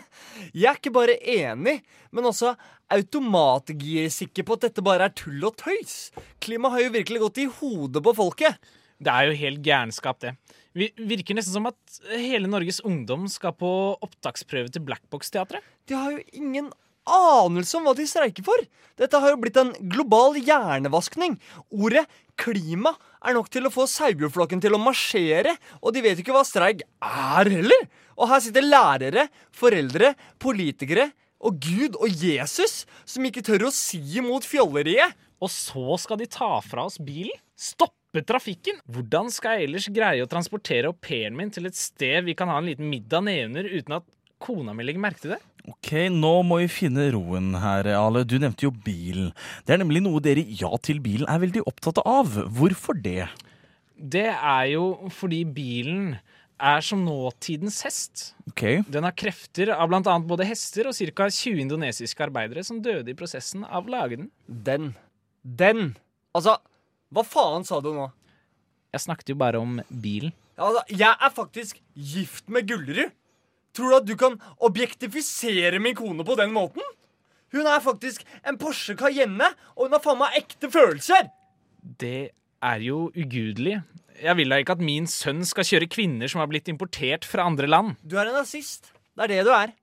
jeg 0.57 0.71
er 0.71 0.81
ikke 0.81 0.95
bare 0.95 1.21
enig, 1.21 1.83
men 2.17 2.33
også 2.33 2.55
automatgirsikker 2.95 4.49
på 4.49 4.57
at 4.57 4.71
dette 4.71 4.89
bare 4.89 5.11
er 5.11 5.17
tull 5.21 5.45
og 5.45 5.61
tøys. 5.61 6.15
Klima 6.41 6.73
har 6.73 6.87
jo 6.87 6.97
virkelig 6.97 7.27
gått 7.27 7.45
i 7.45 7.49
hodet 7.61 8.01
på 8.09 8.17
folket. 8.17 8.57
Det 8.97 9.13
er 9.13 9.29
jo 9.29 9.41
helt 9.43 9.65
gærenskap, 9.67 10.23
det. 10.25 10.39
Vi 10.75 10.89
virker 10.99 11.37
nesten 11.39 11.55
som 11.55 11.69
at 11.71 12.01
hele 12.19 12.51
Norges 12.51 12.81
ungdom 12.83 13.29
skal 13.31 13.55
på 13.55 13.69
opptaksprøve 14.03 14.73
til 14.75 14.83
Blackbox-teatret. 14.83 15.63
De 15.87 15.95
har 15.95 16.17
jo 16.17 16.25
ingen 16.35 16.73
anelse 17.07 17.77
om 17.79 17.87
hva 17.87 17.95
de 17.95 18.07
streiker 18.09 18.43
for. 18.47 18.59
Dette 18.99 19.21
har 19.21 19.35
jo 19.35 19.41
blitt 19.43 19.59
en 19.61 19.71
global 19.93 20.35
hjernevaskning. 20.41 21.37
Ordet 21.71 22.07
klima 22.41 22.95
er 23.23 23.37
nok 23.37 23.51
til 23.55 23.69
å 23.69 23.73
få 23.73 23.87
sauebjørnflokken 23.91 24.63
til 24.65 24.75
å 24.75 24.83
marsjere, 24.83 25.55
og 25.79 25.95
de 25.95 26.03
vet 26.03 26.19
jo 26.19 26.27
ikke 26.27 26.37
hva 26.37 26.47
streik 26.49 26.83
er 26.99 27.53
heller. 27.55 27.87
Og 28.19 28.31
her 28.31 28.43
sitter 28.43 28.67
lærere, 28.67 29.29
foreldre, 29.55 30.15
politikere 30.43 31.13
og 31.45 31.61
Gud 31.63 31.99
og 32.01 32.11
Jesus 32.11 32.83
som 33.07 33.27
ikke 33.29 33.45
tør 33.47 33.69
å 33.69 33.75
si 33.75 34.01
imot 34.19 34.47
fjolleriet. 34.49 35.15
Og 35.39 35.53
så 35.53 35.99
skal 36.01 36.19
de 36.19 36.31
ta 36.31 36.57
fra 36.65 36.89
oss 36.89 36.99
bilen? 36.99 37.37
Stoppe 38.15 38.31
trafikken? 38.31 38.77
Hvordan 38.87 39.27
skal 39.33 39.59
jeg 39.59 39.67
ellers 39.67 39.89
greie 39.91 40.23
å 40.23 40.29
transportere 40.31 40.87
au 40.87 40.95
pairen 40.95 41.35
min 41.35 41.51
til 41.51 41.67
et 41.67 41.75
sted 41.75 42.23
vi 42.23 42.37
kan 42.39 42.47
ha 42.47 42.61
en 42.61 42.69
liten 42.69 42.87
middag 42.87 43.25
nedunder 43.27 43.67
uten 43.67 43.97
at 43.97 44.05
kona 44.39 44.71
mi 44.71 44.85
legger 44.85 45.03
merke 45.03 45.19
til 45.19 45.33
det? 45.35 45.41
Ok, 45.67 45.91
nå 46.15 46.31
må 46.47 46.61
vi 46.61 46.69
finne 46.71 47.09
roen 47.11 47.57
her, 47.59 47.89
Ale. 47.97 48.23
Du 48.23 48.37
nevnte 48.39 48.69
jo 48.69 48.71
bilen. 48.71 49.33
Det 49.67 49.75
er 49.75 49.81
nemlig 49.83 50.05
noe 50.05 50.23
dere 50.23 50.45
i 50.45 50.55
Ja 50.61 50.71
til 50.79 51.01
bilen 51.03 51.27
er 51.27 51.41
veldig 51.43 51.65
opptatt 51.67 51.99
av. 52.07 52.31
Hvorfor 52.55 52.95
det? 52.95 53.25
Det 53.99 54.29
er 54.31 54.69
jo 54.77 55.09
fordi 55.15 55.41
bilen 55.57 56.13
er 56.63 56.85
som 56.87 57.03
nåtidens 57.03 57.81
hest. 57.83 58.29
Ok. 58.53 58.85
Den 58.95 59.09
har 59.09 59.17
krefter 59.19 59.73
av 59.75 59.91
bl.a. 59.91 60.15
både 60.23 60.47
hester 60.47 60.87
og 60.87 60.95
ca. 60.95 61.27
20 61.27 61.65
indonesiske 61.65 62.29
arbeidere 62.29 62.63
som 62.63 62.79
døde 62.85 63.11
i 63.11 63.19
prosessen 63.19 63.67
av 63.67 63.89
å 63.89 63.97
lage 63.97 64.21
den. 64.23 64.31
Den. 64.47 64.93
Den. 65.43 65.97
Altså, 66.37 66.61
hva 67.15 67.25
faen 67.27 67.67
sa 67.67 67.81
du 67.85 67.93
nå? 67.95 68.09
Jeg 68.95 69.05
snakket 69.07 69.33
jo 69.33 69.39
bare 69.39 69.61
om 69.63 69.81
bilen. 69.91 70.35
Ja, 70.55 70.69
altså, 70.69 70.83
jeg 70.91 71.11
er 71.11 71.33
faktisk 71.35 71.81
gift 71.95 72.51
med 72.53 72.69
Gullerud. 72.71 73.15
Tror 73.75 73.91
du 73.91 73.97
at 73.97 74.07
du 74.07 74.15
kan 74.19 74.37
objektifisere 74.63 75.81
min 75.83 75.97
kone 75.99 76.27
på 76.27 76.37
den 76.39 76.53
måten? 76.55 76.85
Hun 77.55 77.67
er 77.71 77.83
faktisk 77.83 78.23
en 78.47 78.59
Porsche 78.59 78.95
Cayenne, 78.99 79.49
og 79.75 79.87
hun 79.87 79.97
har 79.97 80.03
faen 80.03 80.21
meg 80.21 80.39
ekte 80.39 80.71
følelser! 80.71 81.31
Det 82.03 82.31
er 82.65 82.83
jo 82.83 83.09
ugudelig. 83.15 83.81
Jeg 84.23 84.39
vil 84.39 84.51
da 84.51 84.61
ikke 84.63 84.77
at 84.79 84.83
min 84.83 85.07
sønn 85.11 85.43
skal 85.47 85.67
kjøre 85.67 85.91
kvinner 85.91 86.31
som 86.31 86.41
har 86.43 86.51
blitt 86.51 86.71
importert 86.71 87.27
fra 87.29 87.47
andre 87.51 87.69
land. 87.71 87.97
Du 88.03 88.17
er 88.19 88.31
en 88.31 88.39
nazist. 88.39 88.93
Det 89.15 89.27
er 89.27 89.35
det 89.35 89.43
du 89.47 89.53
er. 89.55 89.75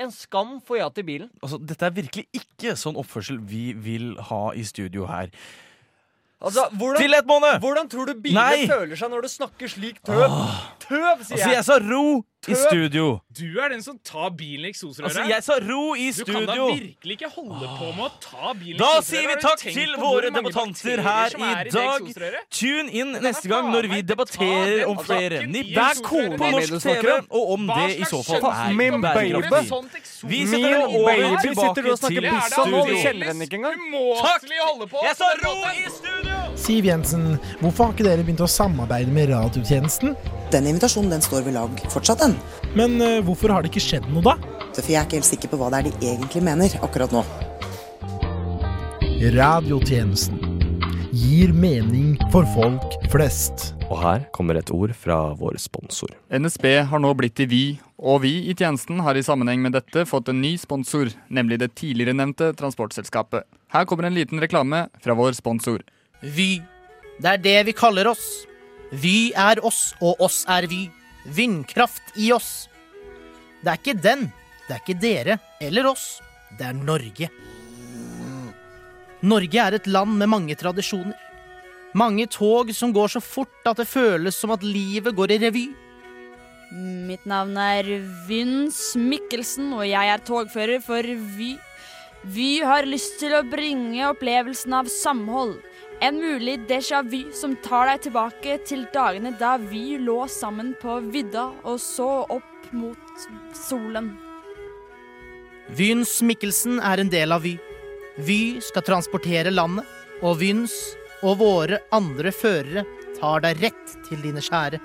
En 0.00 0.10
skam 0.10 0.56
for 0.64 0.80
ja 0.80 0.88
til 0.90 1.06
bilen. 1.06 1.30
Altså, 1.44 1.60
Dette 1.60 1.86
er 1.86 1.94
virkelig 1.94 2.26
ikke 2.34 2.74
sånn 2.80 2.98
oppførsel 2.98 3.38
vi 3.44 3.68
vil 3.76 4.14
ha 4.30 4.42
i 4.56 4.64
studio 4.66 5.06
her. 5.08 5.30
Altså, 6.44 6.68
hvordan, 6.76 7.00
Stillhet, 7.00 7.26
måned! 7.26 7.58
Hvordan 7.64 7.88
tror 7.88 8.04
du 8.10 8.14
biler 8.20 8.40
Nei! 8.40 8.66
føler 8.68 8.96
seg 9.00 9.10
når 9.14 9.24
du 9.24 9.28
snakker 9.32 9.70
slik 9.72 10.00
tøv? 10.04 10.28
Tøv, 10.84 11.24
sier 11.24 11.36
Altså, 11.36 11.36
jeg. 11.40 11.54
jeg 11.56 11.64
sa 11.64 11.78
ro 11.80 12.06
i 12.44 12.54
studio. 12.60 13.04
Du 13.38 13.46
er 13.56 13.70
den 13.72 13.80
som 13.82 13.96
tar 14.04 14.28
bilen 14.36 14.66
i 14.66 14.68
eksosrøret. 14.74 15.08
Altså, 15.08 15.22
jeg 15.30 15.44
sa 15.46 15.54
ro 15.64 15.94
i 15.96 16.10
studio. 16.12 16.40
Du 16.42 16.46
kan 16.46 16.50
da 16.50 16.66
virkelig 16.74 17.14
ikke 17.16 17.30
holde 17.32 17.68
på 17.78 17.86
med 17.96 18.04
å 18.04 18.10
ta 18.20 18.52
bilen 18.52 18.74
i 18.74 18.76
eksosrøret. 18.76 18.82
Da 18.82 18.90
sier 19.08 19.30
vi 19.30 19.36
takk 19.40 19.62
til 19.78 19.94
våre 20.02 20.32
debattanter 20.34 21.02
her 21.06 21.36
i 21.40 21.70
dag. 21.72 22.00
Tune 22.58 22.92
inn 23.00 23.16
neste 23.24 23.48
gang 23.48 23.70
når 23.72 23.88
vi 23.94 24.02
debatterer 24.04 24.84
om 24.90 25.00
flere 25.00 25.40
nipp 25.48 25.72
Det 25.72 25.86
er 25.86 26.02
kona 26.04 26.36
på 26.42 26.50
norsk 26.52 26.76
TV, 26.84 27.08
og 27.30 27.54
om 27.56 27.66
det 27.72 27.88
i 27.96 28.10
så 28.12 28.20
fall 28.28 28.44
er 28.52 28.76
Min 28.76 29.00
bærekraftig. 29.00 29.50
baby. 29.50 30.04
Vi 30.34 30.44
setter 30.52 30.68
den 30.68 30.82
over 31.00 31.14
sitter 31.16 31.48
tilbake 31.48 31.80
til 31.80 31.96
studio. 31.96 32.32
Takk! 34.20 34.42
Jeg 35.08 35.16
sa 35.16 35.32
ro 35.40 35.56
i 35.72 35.88
studio! 35.88 36.13
Siv 36.64 36.86
Jensen, 36.88 37.34
hvorfor 37.60 37.90
har 37.90 37.92
ikke 37.92 38.06
dere 38.06 38.22
begynt 38.24 38.40
å 38.40 38.48
samarbeide 38.48 39.12
med 39.12 39.28
radiotjenesten? 39.28 40.14
Den 40.48 40.68
invitasjonen 40.70 41.10
den 41.12 41.24
står 41.24 41.42
ved 41.44 41.58
lag 41.58 41.80
fortsatt, 41.92 42.22
den. 42.22 42.38
Men 42.72 42.96
uh, 43.02 43.20
hvorfor 43.26 43.52
har 43.52 43.60
det 43.60 43.68
ikke 43.68 43.82
skjedd 43.84 44.06
noe, 44.08 44.24
da? 44.24 44.38
For 44.78 44.88
jeg 44.88 44.96
er 44.96 45.04
ikke 45.04 45.18
helt 45.18 45.28
sikker 45.28 45.50
på 45.52 45.58
hva 45.60 45.68
det 45.74 45.82
er 45.82 45.90
de 45.90 46.08
egentlig 46.14 46.40
mener 46.46 46.72
akkurat 46.80 47.12
nå. 47.12 47.20
Radiotjenesten 49.34 50.40
gir 51.12 51.52
mening 51.52 52.14
for 52.32 52.48
folk 52.54 52.96
flest. 53.12 53.74
Og 53.90 54.00
her 54.00 54.24
kommer 54.32 54.56
et 54.56 54.72
ord 54.72 54.94
fra 54.96 55.18
vår 55.36 55.58
sponsor. 55.60 56.14
NSB 56.32 56.64
har 56.88 57.02
nå 57.02 57.10
blitt 57.18 57.36
til 57.38 57.50
Vy, 57.52 57.64
og 58.00 58.22
vi 58.24 58.38
i 58.48 58.54
tjenesten 58.56 59.02
har 59.04 59.20
i 59.20 59.26
sammenheng 59.26 59.60
med 59.66 59.76
dette 59.76 60.06
fått 60.08 60.32
en 60.32 60.40
ny 60.40 60.54
sponsor, 60.60 61.12
nemlig 61.28 61.60
det 61.60 61.74
tidligere 61.76 62.16
nevnte 62.16 62.54
transportselskapet. 62.56 63.44
Her 63.76 63.84
kommer 63.84 64.08
en 64.08 64.16
liten 64.16 64.40
reklame 64.40 64.86
fra 65.04 65.18
vår 65.18 65.36
sponsor. 65.36 65.84
Vy. 66.24 66.62
Det 67.20 67.30
er 67.36 67.42
det 67.44 67.58
vi 67.68 67.76
kaller 67.76 68.08
oss. 68.10 68.46
Vy 68.90 69.32
er 69.36 69.60
oss, 69.64 69.92
og 70.00 70.20
oss 70.24 70.44
er 70.50 70.66
Vy. 70.70 70.86
Vindkraft 71.24 72.16
i 72.20 72.30
oss. 72.32 72.68
Det 73.64 73.72
er 73.72 73.80
ikke 73.80 73.96
den, 73.96 74.26
det 74.66 74.74
er 74.74 74.80
ikke 74.82 75.00
dere 75.00 75.38
eller 75.64 75.88
oss. 75.88 76.18
Det 76.58 76.66
er 76.68 76.76
Norge. 76.76 77.30
Norge 79.24 79.60
er 79.60 79.78
et 79.78 79.86
land 79.88 80.18
med 80.20 80.28
mange 80.28 80.56
tradisjoner. 80.60 81.16
Mange 81.96 82.26
tog 82.26 82.72
som 82.74 82.92
går 82.92 83.14
så 83.14 83.22
fort 83.24 83.68
at 83.70 83.78
det 83.80 83.88
føles 83.88 84.36
som 84.36 84.52
at 84.52 84.64
livet 84.66 85.14
går 85.16 85.32
i 85.32 85.40
revy. 85.46 85.64
Mitt 86.74 87.24
navn 87.28 87.54
er 87.60 87.86
Vince 88.26 88.98
Mikkelsen, 88.98 89.70
og 89.76 89.86
jeg 89.86 90.10
er 90.10 90.24
togfører 90.26 90.82
for 90.82 91.06
Vy. 91.36 91.54
Vy 92.24 92.64
har 92.64 92.88
lyst 92.88 93.20
til 93.20 93.36
å 93.36 93.44
bringe 93.46 94.08
opplevelsen 94.10 94.74
av 94.76 94.90
samhold. 94.90 95.58
En 96.00 96.18
mulig 96.20 96.58
déjà 96.68 97.02
vu 97.02 97.32
som 97.32 97.56
tar 97.62 97.86
deg 97.88 98.02
tilbake 98.08 98.58
til 98.68 98.84
dagene 98.94 99.34
da 99.38 99.56
vi 99.60 99.96
lå 99.98 100.24
sammen 100.28 100.74
på 100.80 100.98
vidda 101.14 101.50
og 101.62 101.78
så 101.80 102.24
opp 102.28 102.72
mot 102.72 103.26
solen. 103.56 104.14
Vyns 105.74 106.18
Mikkelsen 106.22 106.80
er 106.84 107.00
en 107.00 107.12
del 107.12 107.32
av 107.32 107.44
Vy. 107.46 107.54
Vy 108.20 108.60
skal 108.62 108.84
transportere 108.86 109.50
landet, 109.54 109.86
og 110.22 110.38
Vyns 110.42 110.74
og 111.24 111.38
våre 111.40 111.80
andre 111.94 112.30
førere 112.34 112.84
tar 113.16 113.42
deg 113.46 113.62
rett 113.64 113.96
til 114.08 114.20
dine 114.22 114.42
kjære. 114.44 114.80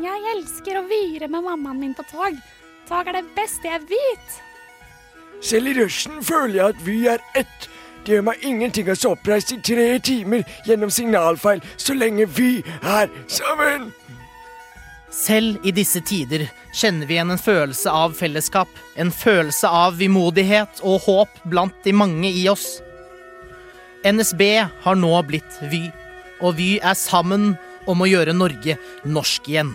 Jeg 0.00 0.30
elsker 0.34 0.80
å 0.80 0.86
vire 0.88 1.28
med 1.28 1.44
mammaen 1.44 1.80
min 1.80 1.94
på 1.94 2.04
tog. 2.10 2.36
Tog 2.88 3.08
er 3.10 3.20
det 3.20 3.26
beste 3.36 3.68
jeg 3.68 3.84
vet. 3.92 4.38
Selv 5.44 5.70
i 5.70 5.76
rushen 5.78 6.20
føler 6.24 6.56
jeg 6.58 6.74
at 6.74 6.82
Vy 6.84 6.96
er 7.14 7.22
ett. 7.38 7.69
Det 8.04 8.14
gjør 8.14 8.26
meg 8.30 8.44
ingenting 8.46 8.88
å 8.88 8.96
stå 8.96 9.14
oppreist 9.14 9.52
i 9.52 9.60
tre 9.64 9.86
timer 10.04 10.44
gjennom 10.66 10.92
signalfeil 10.92 11.60
så 11.76 11.96
lenge 11.96 12.26
vi 12.32 12.62
er 12.80 13.10
sammen. 13.28 13.90
Selv 15.10 15.66
i 15.66 15.72
disse 15.74 16.00
tider 16.06 16.46
kjenner 16.72 17.08
vi 17.08 17.16
igjen 17.16 17.34
en 17.34 17.42
følelse 17.42 17.90
av 17.92 18.14
fellesskap. 18.16 18.70
En 18.94 19.10
følelse 19.10 19.68
av 19.68 19.98
vimodighet 19.98 20.80
og 20.86 21.02
håp 21.08 21.42
blant 21.50 21.76
de 21.84 21.92
mange 21.92 22.30
i 22.30 22.46
oss. 22.48 22.78
NSB 24.06 24.42
har 24.84 24.96
nå 24.96 25.12
blitt 25.28 25.58
Vy, 25.68 25.88
og 26.40 26.56
Vy 26.56 26.78
er 26.78 26.96
sammen 26.96 27.52
om 27.90 28.00
å 28.00 28.08
gjøre 28.08 28.36
Norge 28.36 28.78
norsk 29.04 29.50
igjen. 29.50 29.74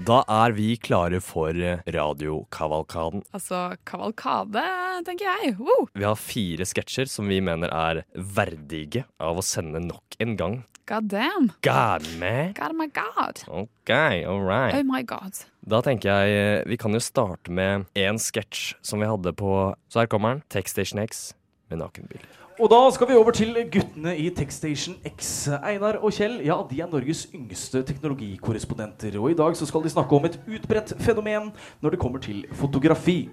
Da 0.00 0.22
er 0.30 0.54
vi 0.56 0.76
klare 0.80 1.18
for 1.20 1.50
eh, 1.56 1.82
radiokavalkaden. 1.92 3.24
Altså, 3.36 3.74
kavalkade, 3.88 4.62
tenker 5.04 5.26
jeg. 5.28 5.56
Woo! 5.58 5.88
Vi 5.98 6.06
har 6.06 6.16
fire 6.16 6.64
sketsjer 6.68 7.10
som 7.10 7.28
vi 7.28 7.40
mener 7.44 7.68
er 7.74 8.02
verdige 8.14 9.04
av 9.20 9.40
å 9.40 9.44
sende 9.44 9.82
nok 9.84 10.16
en 10.22 10.36
gang. 10.40 10.56
God 10.90 11.10
damn. 11.12 11.50
God, 11.62 12.06
man. 12.18 12.54
God 12.56 12.74
my 12.78 12.88
god. 12.96 13.44
Ok, 13.46 13.92
all 14.26 14.40
right. 14.42 14.74
Oh 14.74 14.82
my 14.86 15.02
god. 15.06 15.36
Da 15.68 15.82
tenker 15.86 16.10
jeg 16.10 16.38
eh, 16.40 16.64
vi 16.70 16.80
kan 16.80 16.96
jo 16.96 17.02
starte 17.04 17.52
med 17.54 17.84
én 17.98 18.18
sketsj 18.18 18.72
som 18.82 19.02
vi 19.04 19.10
hadde 19.10 19.34
på 19.36 19.52
Så 19.92 20.00
her 20.02 20.10
kommer 20.10 20.38
den. 20.38 20.44
Techstation 20.50 21.02
X 21.04 21.28
med 21.70 21.84
nakenbiler. 21.84 22.39
Og 22.60 22.68
da 22.68 22.78
skal 22.92 23.08
vi 23.08 23.14
over 23.16 23.32
til 23.32 23.54
guttene 23.72 24.12
i 24.20 24.26
Techstation 24.36 24.96
X. 25.08 25.48
Einar 25.48 25.96
og 26.04 26.12
Kjell 26.12 26.42
ja, 26.44 26.58
de 26.68 26.82
er 26.84 26.90
Norges 26.92 27.22
yngste 27.32 27.80
teknologikorrespondenter. 27.88 29.16
Og 29.16 29.30
i 29.32 29.36
dag 29.38 29.56
så 29.56 29.64
skal 29.66 29.80
de 29.86 29.92
snakke 29.94 30.16
om 30.16 30.28
et 30.28 30.36
utbredt 30.44 30.92
fenomen 31.00 31.48
når 31.80 31.94
det 31.94 32.00
kommer 32.02 32.20
til 32.20 32.44
fotografi. 32.52 33.30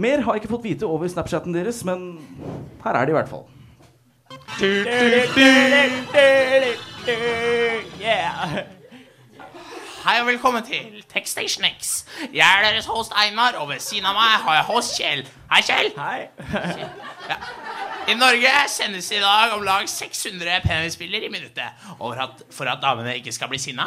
Mer 0.00 0.24
har 0.24 0.32
jeg 0.32 0.42
ikke 0.42 0.54
fått 0.54 0.64
vite 0.64 0.88
over 0.88 1.12
Snapchaten 1.12 1.52
deres, 1.52 1.84
men 1.84 2.24
her 2.84 2.96
er 2.96 3.04
de 3.04 3.12
i 3.12 3.18
hvert 3.20 3.28
fall. 3.28 3.44
Yeah. 8.00 8.64
Hei 10.02 10.20
og 10.20 10.26
velkommen 10.26 10.64
til 10.64 11.04
Techstation 11.12 11.68
X. 11.78 12.06
Jeg 12.32 12.48
er 12.48 12.64
deres 12.64 12.86
host 12.86 13.12
Einar, 13.12 13.60
og 13.60 13.68
ved 13.68 13.84
siden 13.84 14.08
av 14.08 14.16
meg 14.16 14.40
har 14.46 14.54
jeg 14.62 14.64
host 14.72 14.96
Kjell. 14.96 15.26
Hei, 15.52 15.60
Kjell. 15.68 15.92
Hei. 16.00 16.28
Ja. 17.28 17.36
I 18.08 18.14
Norge 18.18 18.50
sendes 18.68 19.10
i 19.14 19.20
dag 19.22 19.52
om 19.54 19.62
lag 19.62 19.86
600 19.88 20.60
penisbilder 20.64 21.22
i 21.26 21.30
minuttet. 21.30 21.84
At, 22.02 22.42
for 22.50 22.66
at 22.70 22.82
damene 22.82 23.14
ikke 23.18 23.32
skal 23.34 23.50
bli 23.52 23.60
sinna, 23.62 23.86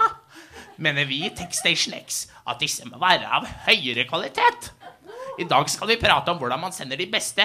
mener 0.77 1.07
vi 1.09 1.25
i 1.25 1.31
Techstation 1.35 1.95
X 1.99 2.25
at 2.47 2.61
disse 2.61 2.87
må 2.87 2.99
være 3.01 3.27
av 3.27 3.47
høyere 3.67 4.07
kvalitet. 4.07 4.71
I 5.39 5.47
dag 5.51 5.69
skal 5.71 5.91
vi 5.91 5.99
prate 5.99 6.31
om 6.31 6.39
hvordan 6.39 6.63
man 6.63 6.75
sender 6.75 6.99
de 6.99 7.09
beste 7.11 7.43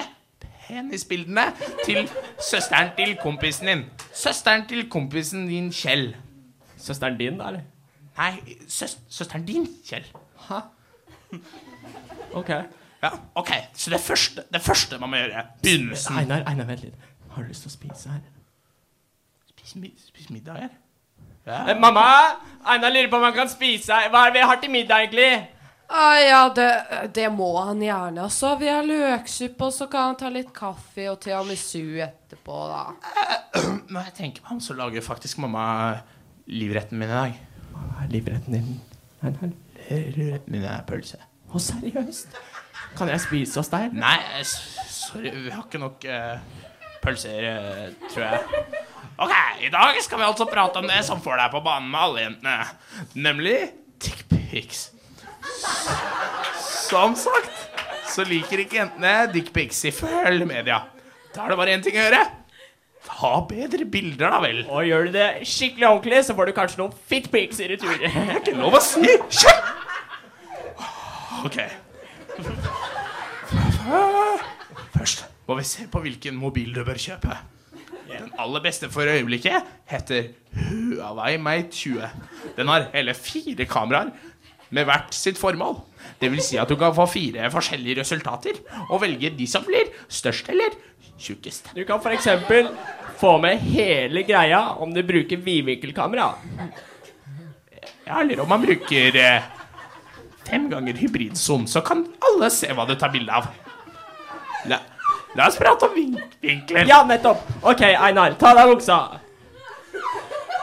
penisbildene 0.69 1.49
til 1.85 2.07
søsteren 2.39 2.95
til 2.99 3.17
kompisen 3.23 3.71
din. 3.73 3.85
Søsteren 4.15 4.69
til 4.71 4.87
kompisen 4.91 5.49
din, 5.51 5.73
Kjell. 5.75 6.13
Søsteren 6.79 7.19
din, 7.19 7.39
da, 7.39 7.51
eller? 7.51 7.67
Nei, 8.19 8.59
søs 8.69 8.99
søsteren 9.09 9.47
din, 9.47 9.67
Kjell. 9.87 10.07
Hæ? 10.49 10.63
Ok. 12.39 12.51
Ja, 13.03 13.11
ok, 13.35 13.51
Så 13.73 13.91
det 13.91 14.01
første, 14.01 14.45
det 14.53 14.61
første 14.61 14.99
man 15.01 15.11
må 15.11 15.17
gjøre 15.17 15.45
Begynnelsen. 15.63 16.19
Einar, 16.21 16.43
Einar, 16.51 16.67
vent 16.69 16.83
litt. 16.85 17.07
Har 17.31 17.43
du 17.43 17.49
lyst 17.49 17.65
til 17.65 17.71
å 17.71 17.73
spise 17.73 18.11
her? 18.13 18.21
Spis, 19.49 19.75
mi 19.81 19.95
spis 19.97 20.29
middag 20.31 20.59
her? 20.61 20.75
Eh, 21.47 21.73
mamma! 21.81 22.05
Einar 22.69 22.93
lurer 22.93 23.09
på 23.11 23.17
om 23.17 23.25
han 23.25 23.35
kan 23.35 23.49
spise 23.49 23.95
her. 23.97 24.11
Hva 24.13 24.27
er 24.27 24.35
det 24.35 24.43
vi 24.43 24.49
har 24.51 24.61
til 24.61 24.73
middag, 24.75 25.07
egentlig? 25.07 25.31
Ah, 25.91 26.19
ja, 26.23 26.43
det, 26.55 26.69
det 27.17 27.27
må 27.35 27.49
han 27.65 27.81
gjerne. 27.83 28.27
Altså, 28.29 28.53
vi 28.61 28.69
har 28.71 28.85
løksuppe, 28.87 29.71
og 29.71 29.73
så 29.75 29.89
kan 29.91 30.11
han 30.13 30.19
ta 30.21 30.29
litt 30.31 30.53
kaffe 30.55 31.09
og 31.11 31.19
tiramisu 31.25 31.99
etterpå, 32.05 32.59
da. 32.71 32.85
Når 33.95 34.11
jeg 34.11 34.15
tenker 34.21 34.45
meg 34.45 34.53
om, 34.59 34.61
så 34.63 34.77
lager 34.79 35.03
faktisk 35.03 35.41
mamma 35.43 35.65
livretten 36.47 37.01
min 37.01 37.11
i 37.11 37.17
dag. 37.17 37.41
Hva 37.73 37.89
er 38.05 38.13
livretten 38.13 38.59
din? 38.61 38.71
Livretten 39.89 40.53
min 40.53 40.69
er 40.69 40.85
pølse. 40.87 41.19
Å, 41.51 41.59
seriøst? 41.63 42.37
Kan 42.99 43.11
jeg 43.11 43.23
spise 43.23 43.61
hos 43.63 43.71
deg? 43.73 43.93
Nei, 43.99 44.17
s- 44.43 44.57
sorry, 44.91 45.31
vi 45.35 45.51
har 45.55 45.65
ikke 45.67 45.81
nok 45.83 46.05
uh, 46.07 46.39
pølser, 47.03 47.47
uh, 47.51 48.09
tror 48.13 48.25
jeg. 48.27 48.65
Ok, 49.21 49.35
i 49.67 49.71
dag 49.73 49.99
skal 50.03 50.21
vi 50.23 50.27
altså 50.29 50.47
prate 50.49 50.81
om 50.81 50.87
det 50.89 51.03
som 51.07 51.21
får 51.23 51.37
deg 51.43 51.53
på 51.53 51.61
banen 51.67 51.91
med 51.93 52.01
alle 52.07 52.23
jentene. 52.25 52.55
Nemlig 53.27 53.57
dickpics. 54.01 54.87
Som 56.91 57.15
sagt 57.19 57.67
så 58.11 58.25
liker 58.27 58.65
ikke 58.65 58.81
jentene 58.81 59.13
dickpics 59.31 59.85
ifølge 59.91 60.47
media. 60.49 60.81
Da 61.35 61.45
er 61.45 61.53
det 61.53 61.59
bare 61.61 61.75
én 61.77 61.85
ting 61.85 61.95
å 61.99 62.03
gjøre. 62.09 62.23
Ta 63.07 63.31
bedre 63.49 63.87
bilder, 63.89 64.33
da 64.35 64.41
vel. 64.43 64.59
Og 64.69 64.83
gjør 64.89 65.07
du 65.09 65.15
det 65.15 65.29
skikkelig 65.49 65.87
ordentlig, 65.89 66.25
så 66.27 66.35
får 66.37 66.51
du 66.51 66.57
kanskje 66.57 66.81
noen 66.83 66.97
fitpics 67.13 67.61
i 67.63 67.69
retur. 67.71 67.95
Det 68.03 68.11
er 68.11 68.41
ikke 68.41 68.57
lov 68.59 68.77
å 68.77 68.83
si! 68.85 69.05
Kjøtt! 69.31 69.70
Ok. 71.45 71.59
Først 74.97 75.25
må 75.49 75.57
vi 75.59 75.65
se 75.67 75.87
på 75.91 76.03
hvilken 76.05 76.37
mobil 76.39 76.75
du 76.75 76.83
bør 76.85 76.99
kjøpe. 77.01 77.37
Den 78.11 78.33
aller 78.43 78.63
beste 78.63 78.91
for 78.91 79.07
øyeblikket 79.09 79.67
heter 79.91 80.33
Huawei 80.55 81.37
Mate 81.39 81.71
20. 81.71 82.11
Den 82.57 82.69
har 82.69 82.89
hele 82.95 83.15
fire 83.15 83.65
kameraer 83.65 84.11
med 84.71 84.87
hvert 84.87 85.15
sitt 85.15 85.39
formål. 85.39 85.79
Det 86.21 86.31
vil 86.31 86.43
si 86.45 86.59
at 86.61 86.69
du 86.69 86.77
kan 86.79 86.95
få 86.95 87.07
fire 87.11 87.51
forskjellige 87.51 88.01
resultater 88.01 88.61
og 88.89 89.01
velge 89.03 89.33
de 89.39 89.47
som 89.51 89.65
blir 89.67 89.91
størst 90.09 90.51
eller 90.53 90.77
tjukkest. 91.21 91.73
Du 91.77 91.85
kan 91.87 92.03
f.eks. 92.03 92.29
få 93.21 93.37
med 93.43 93.63
hele 93.65 94.23
greia 94.29 94.61
om 94.83 94.95
du 94.95 95.03
bruker 95.07 95.41
vidvinkelkamera. 95.45 96.29
Ja, 98.07 98.21
eller 98.21 98.43
om 98.43 98.49
man 98.51 98.63
bruker 98.65 99.17
eh, 99.17 99.51
fem 100.51 100.69
ganger 100.71 100.99
hybridzoom, 100.99 101.67
så 101.71 101.83
kan 101.87 102.05
alle 102.29 102.51
se 102.51 102.71
hva 102.75 102.87
du 102.89 102.95
tar 102.99 103.13
bilde 103.15 103.33
av. 103.33 103.49
La, 104.69 104.81
la 105.39 105.49
oss 105.49 105.59
prate 105.61 105.87
om 105.87 105.95
vin 105.95 106.17
vinkler. 106.43 106.89
Ja, 106.91 107.03
nettopp. 107.07 107.47
OK, 107.63 107.85
Einar, 107.95 108.37
ta 108.41 108.55
deg 108.59 108.73
buksa. 108.75 109.01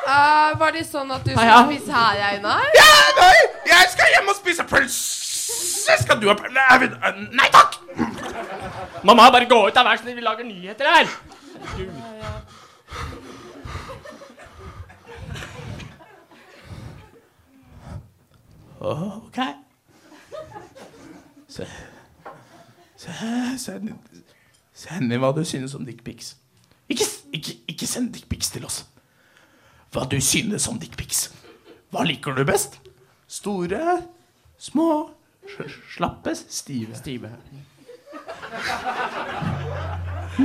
Eh, 0.08 0.52
var 0.60 0.72
det 0.72 0.86
sånn 0.88 1.10
at 1.12 1.24
du 1.26 1.34
skulle 1.34 1.48
ja. 1.48 1.64
spise 1.68 1.92
her, 1.92 2.22
Einar? 2.32 2.68
Ja, 2.78 2.92
nei! 3.20 3.40
Jeg 3.68 3.90
skal 3.92 4.14
hjem 4.16 4.32
og 4.32 4.38
spise 4.38 4.68
pølse! 4.68 5.98
Skal 6.04 6.20
du 6.22 6.30
ha 6.32 6.36
pølse? 6.40 6.56
Nei, 6.56 6.88
øh, 6.88 7.24
Nei 7.36 7.50
takk! 7.52 7.80
Mamma, 9.08 9.30
bare 9.32 9.50
gå 9.50 9.60
ut 9.68 9.78
av 9.78 9.88
vær 9.88 10.00
så 10.00 10.06
snill, 10.06 10.18
vi 10.20 10.26
lager 10.26 10.48
nyheter 10.48 10.88
her. 10.92 11.08
Ok. 18.80 19.40
Se, 21.58 21.66
se, 22.98 23.14
send, 23.58 23.90
send 24.78 25.10
inn 25.10 25.22
hva 25.24 25.32
du 25.34 25.42
synes 25.48 25.74
om 25.78 25.86
dickpics. 25.88 26.36
Ikke, 26.90 27.08
ikke, 27.34 27.56
ikke 27.74 27.88
send 27.90 28.12
dickpics 28.14 28.52
til 28.54 28.68
oss. 28.68 28.84
Hva 29.92 30.06
du 30.10 30.20
synes 30.22 30.68
om 30.70 30.78
dickpics. 30.80 31.32
Hva 31.90 32.06
liker 32.06 32.38
du 32.38 32.44
best? 32.46 32.78
Store, 33.28 34.04
små, 34.62 35.10
slappe, 35.96 36.36
stive. 36.36 36.96
Stive. 37.00 37.34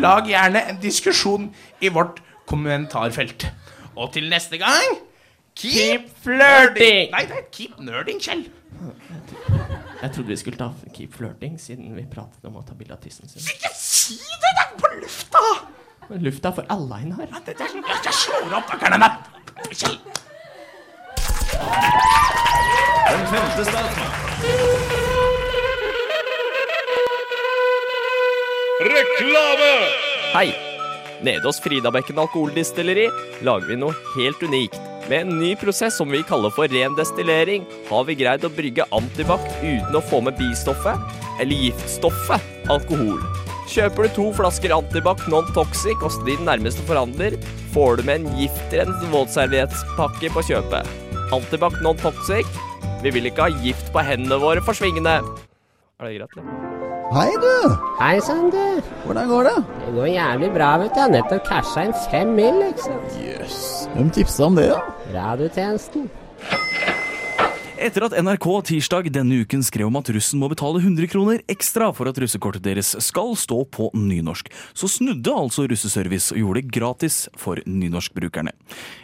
Lag 0.01 0.27
gjerne 0.27 0.65
en 0.71 0.81
diskusjon 0.81 1.51
i 1.85 1.93
vårt 1.93 2.23
kommentarfelt. 2.49 3.51
Og 3.93 4.15
til 4.15 4.31
neste 4.33 4.57
gang 4.57 5.03
Keep 5.61 6.09
flirting! 6.25 7.11
Nei, 7.13 7.27
det 7.29 7.37
er 7.37 7.49
keep 7.53 7.77
nerding, 7.85 8.23
Kjell. 8.25 8.47
Jeg 10.03 10.11
trodde 10.13 10.29
vi 10.29 10.37
skulle 10.37 10.59
ta 10.59 10.73
keep 10.97 11.13
flirting, 11.15 11.61
siden 11.63 11.93
vi 11.95 12.03
pratet 12.11 12.43
om 12.49 12.57
å 12.59 12.65
ta 12.67 12.75
bilde 12.75 12.97
av 12.97 13.03
tissen 13.05 13.31
sin. 13.31 13.39
Ikke 13.39 13.71
si 13.79 14.17
det! 14.19 14.51
Det 14.57 14.65
er 14.65 14.73
på 14.81 14.91
lufta! 14.99 15.43
Men 16.09 16.25
lufta 16.27 16.51
er 16.51 16.57
for 16.57 16.73
alle, 16.75 16.99
Einar. 17.05 17.31
Det, 17.47 17.55
det, 17.55 17.69
jeg, 17.71 17.85
jeg 18.09 18.17
slår 18.19 18.57
opp 18.59 18.73
nøkkelen 18.75 19.05
der. 19.07 19.15
Kjell. 19.71 19.97
Den 23.07 23.25
femte 23.31 23.69
statsmann. 23.71 24.13
Reklame! 28.91 29.73
Hei! 30.35 30.49
Nede 31.23 31.47
hos 31.47 31.63
Fridabekken 31.63 32.19
alkoholdistilleri 32.19 33.07
lager 33.47 33.71
vi 33.71 33.79
noe 33.79 33.95
helt 34.17 34.43
unikt. 34.43 34.92
Med 35.13 35.27
en 35.27 35.39
ny 35.39 35.51
prosess 35.61 35.99
som 36.01 36.09
vi 36.09 36.23
kaller 36.25 36.49
for 36.57 36.73
ren 36.73 36.95
destillering, 36.97 37.67
har 37.91 38.05
vi 38.09 38.15
greid 38.17 38.47
å 38.49 38.51
brygge 38.57 38.87
antibac 38.97 39.45
uten 39.61 39.99
å 39.99 40.01
få 40.09 40.23
med 40.25 40.39
bistoffet, 40.39 41.21
eller 41.43 41.67
giftstoffet, 41.67 42.47
alkohol. 42.73 43.21
Kjøper 43.69 44.09
du 44.09 44.15
to 44.17 44.27
flasker 44.41 44.73
antibac 44.73 45.27
non-toxic 45.29 46.01
hos 46.01 46.17
din 46.25 46.41
nærmeste 46.49 46.89
forhandler, 46.89 47.37
får 47.77 48.01
du 48.01 48.07
med 48.09 48.23
en 48.23 48.41
giftrens 48.41 49.05
våtserviettpakke 49.13 50.33
på 50.33 50.49
kjøpet. 50.49 50.89
Antibac 51.29 51.77
non-toxic. 51.85 52.49
Vi 53.05 53.13
vil 53.13 53.29
ikke 53.29 53.51
ha 53.51 53.65
gift 53.69 53.93
på 53.93 54.09
hendene 54.09 54.41
våre 54.41 54.65
forsvingende. 54.65 55.19
Er 56.01 56.09
det 56.09 56.23
greit, 56.23 56.39
eller? 56.41 56.72
Hei, 57.13 57.29
du. 57.37 57.73
Hei 57.99 58.21
sann, 58.25 58.47
du. 58.49 58.79
Hvordan 59.05 59.29
går 59.29 59.45
det? 59.45 59.59
Det 59.83 59.91
går 59.93 60.07
jævlig 60.09 60.49
bra, 60.55 60.69
vet 60.81 60.95
du. 60.95 60.97
Jeg 60.97 61.05
har 61.05 61.11
nettopp 61.13 61.45
casha 61.45 61.85
inn 61.85 61.93
fem 62.09 62.33
mil, 62.39 62.57
liksom. 62.63 62.95
Jøss. 63.21 63.43
Yes. 63.43 63.59
Hvem 63.93 64.09
tipsa 64.17 64.47
om 64.47 64.57
det, 64.57 64.65
da? 64.71 64.79
Radiotjenesten. 65.13 66.09
Etter 67.83 68.07
at 68.07 68.17
NRK 68.17 68.49
tirsdag 68.71 69.13
denne 69.13 69.43
uken 69.45 69.61
skrev 69.67 69.91
om 69.91 70.01
at 70.01 70.09
russen 70.17 70.41
må 70.41 70.49
betale 70.55 70.81
100 70.81 71.13
kroner 71.13 71.45
ekstra 71.53 71.91
for 71.93 72.09
at 72.09 72.17
russekortet 72.23 72.65
deres 72.65 72.95
skal 73.05 73.37
stå 73.37 73.61
på 73.69 73.93
nynorsk, 73.93 74.49
så 74.73 74.89
snudde 74.89 75.37
altså 75.37 75.69
Russeservice 75.69 76.33
og 76.33 76.41
gjorde 76.47 76.63
det 76.63 76.73
gratis 76.73 77.25
for 77.37 77.61
nynorskbrukerne. 77.69 78.57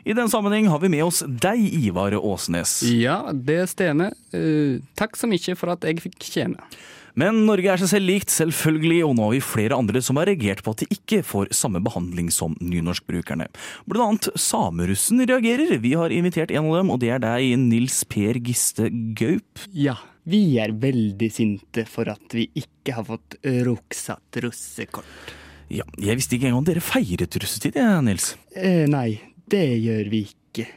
I 0.08 0.16
den 0.16 0.32
sammenheng 0.32 0.72
har 0.72 0.80
vi 0.80 0.96
med 0.96 1.04
oss 1.04 1.26
deg, 1.26 1.60
Ivar 1.76 2.16
Åsnes. 2.16 2.78
Ja, 2.88 3.26
det 3.34 3.64
er 3.66 3.68
Stene. 3.68 4.14
Uh, 4.32 4.78
takk 4.96 5.20
så 5.20 5.28
mye 5.28 5.60
for 5.60 5.76
at 5.76 5.84
jeg 5.84 6.08
fikk 6.08 6.24
tjene. 6.24 6.70
Men 7.18 7.40
Norge 7.48 7.72
er 7.72 7.80
seg 7.80 7.90
selv 7.90 8.06
likt, 8.06 8.30
selvfølgelig, 8.30 9.00
og 9.08 9.16
nå 9.18 9.24
har 9.26 9.32
vi 9.34 9.40
flere 9.42 9.78
andre 9.78 10.02
som 10.04 10.20
har 10.20 10.28
reagert 10.30 10.62
på 10.62 10.74
at 10.74 10.84
de 10.84 10.86
ikke 10.94 11.24
får 11.26 11.50
samme 11.56 11.80
behandling 11.82 12.28
som 12.34 12.54
nynorskbrukerne. 12.62 13.48
Blant 13.90 14.28
annet 14.28 14.38
samerussen 14.38 15.24
reagerer. 15.26 15.74
Vi 15.82 15.96
har 15.98 16.14
invitert 16.14 16.52
en 16.54 16.68
av 16.70 16.78
dem, 16.78 16.92
og 16.94 17.00
det 17.02 17.10
er 17.16 17.24
deg, 17.24 17.56
Nils 17.58 18.04
Per 18.06 18.38
Giste 18.46 18.86
Gaup. 19.18 19.64
Ja, 19.74 19.96
vi 20.30 20.42
er 20.62 20.76
veldig 20.78 21.30
sinte 21.34 21.88
for 21.90 22.10
at 22.12 22.38
vi 22.38 22.46
ikke 22.58 22.94
har 23.00 23.08
fått 23.08 23.40
ruksatt 23.66 24.38
russekort. 24.44 25.34
Ja, 25.74 25.84
jeg 26.00 26.20
visste 26.20 26.38
ikke 26.38 26.52
engang 26.52 26.68
dere 26.70 26.84
feiret 26.84 27.34
russetid, 27.42 27.76
jeg, 27.76 28.04
Nils. 28.06 28.30
Eh, 28.54 28.86
nei, 28.88 29.18
det 29.50 29.66
gjør 29.82 30.14
vi 30.14 30.22
ikke. 30.30 30.70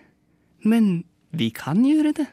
Men 0.65 0.93
vi 1.37 1.53
kan 1.55 1.85
gjøre 1.85 2.17
det. 2.17 2.27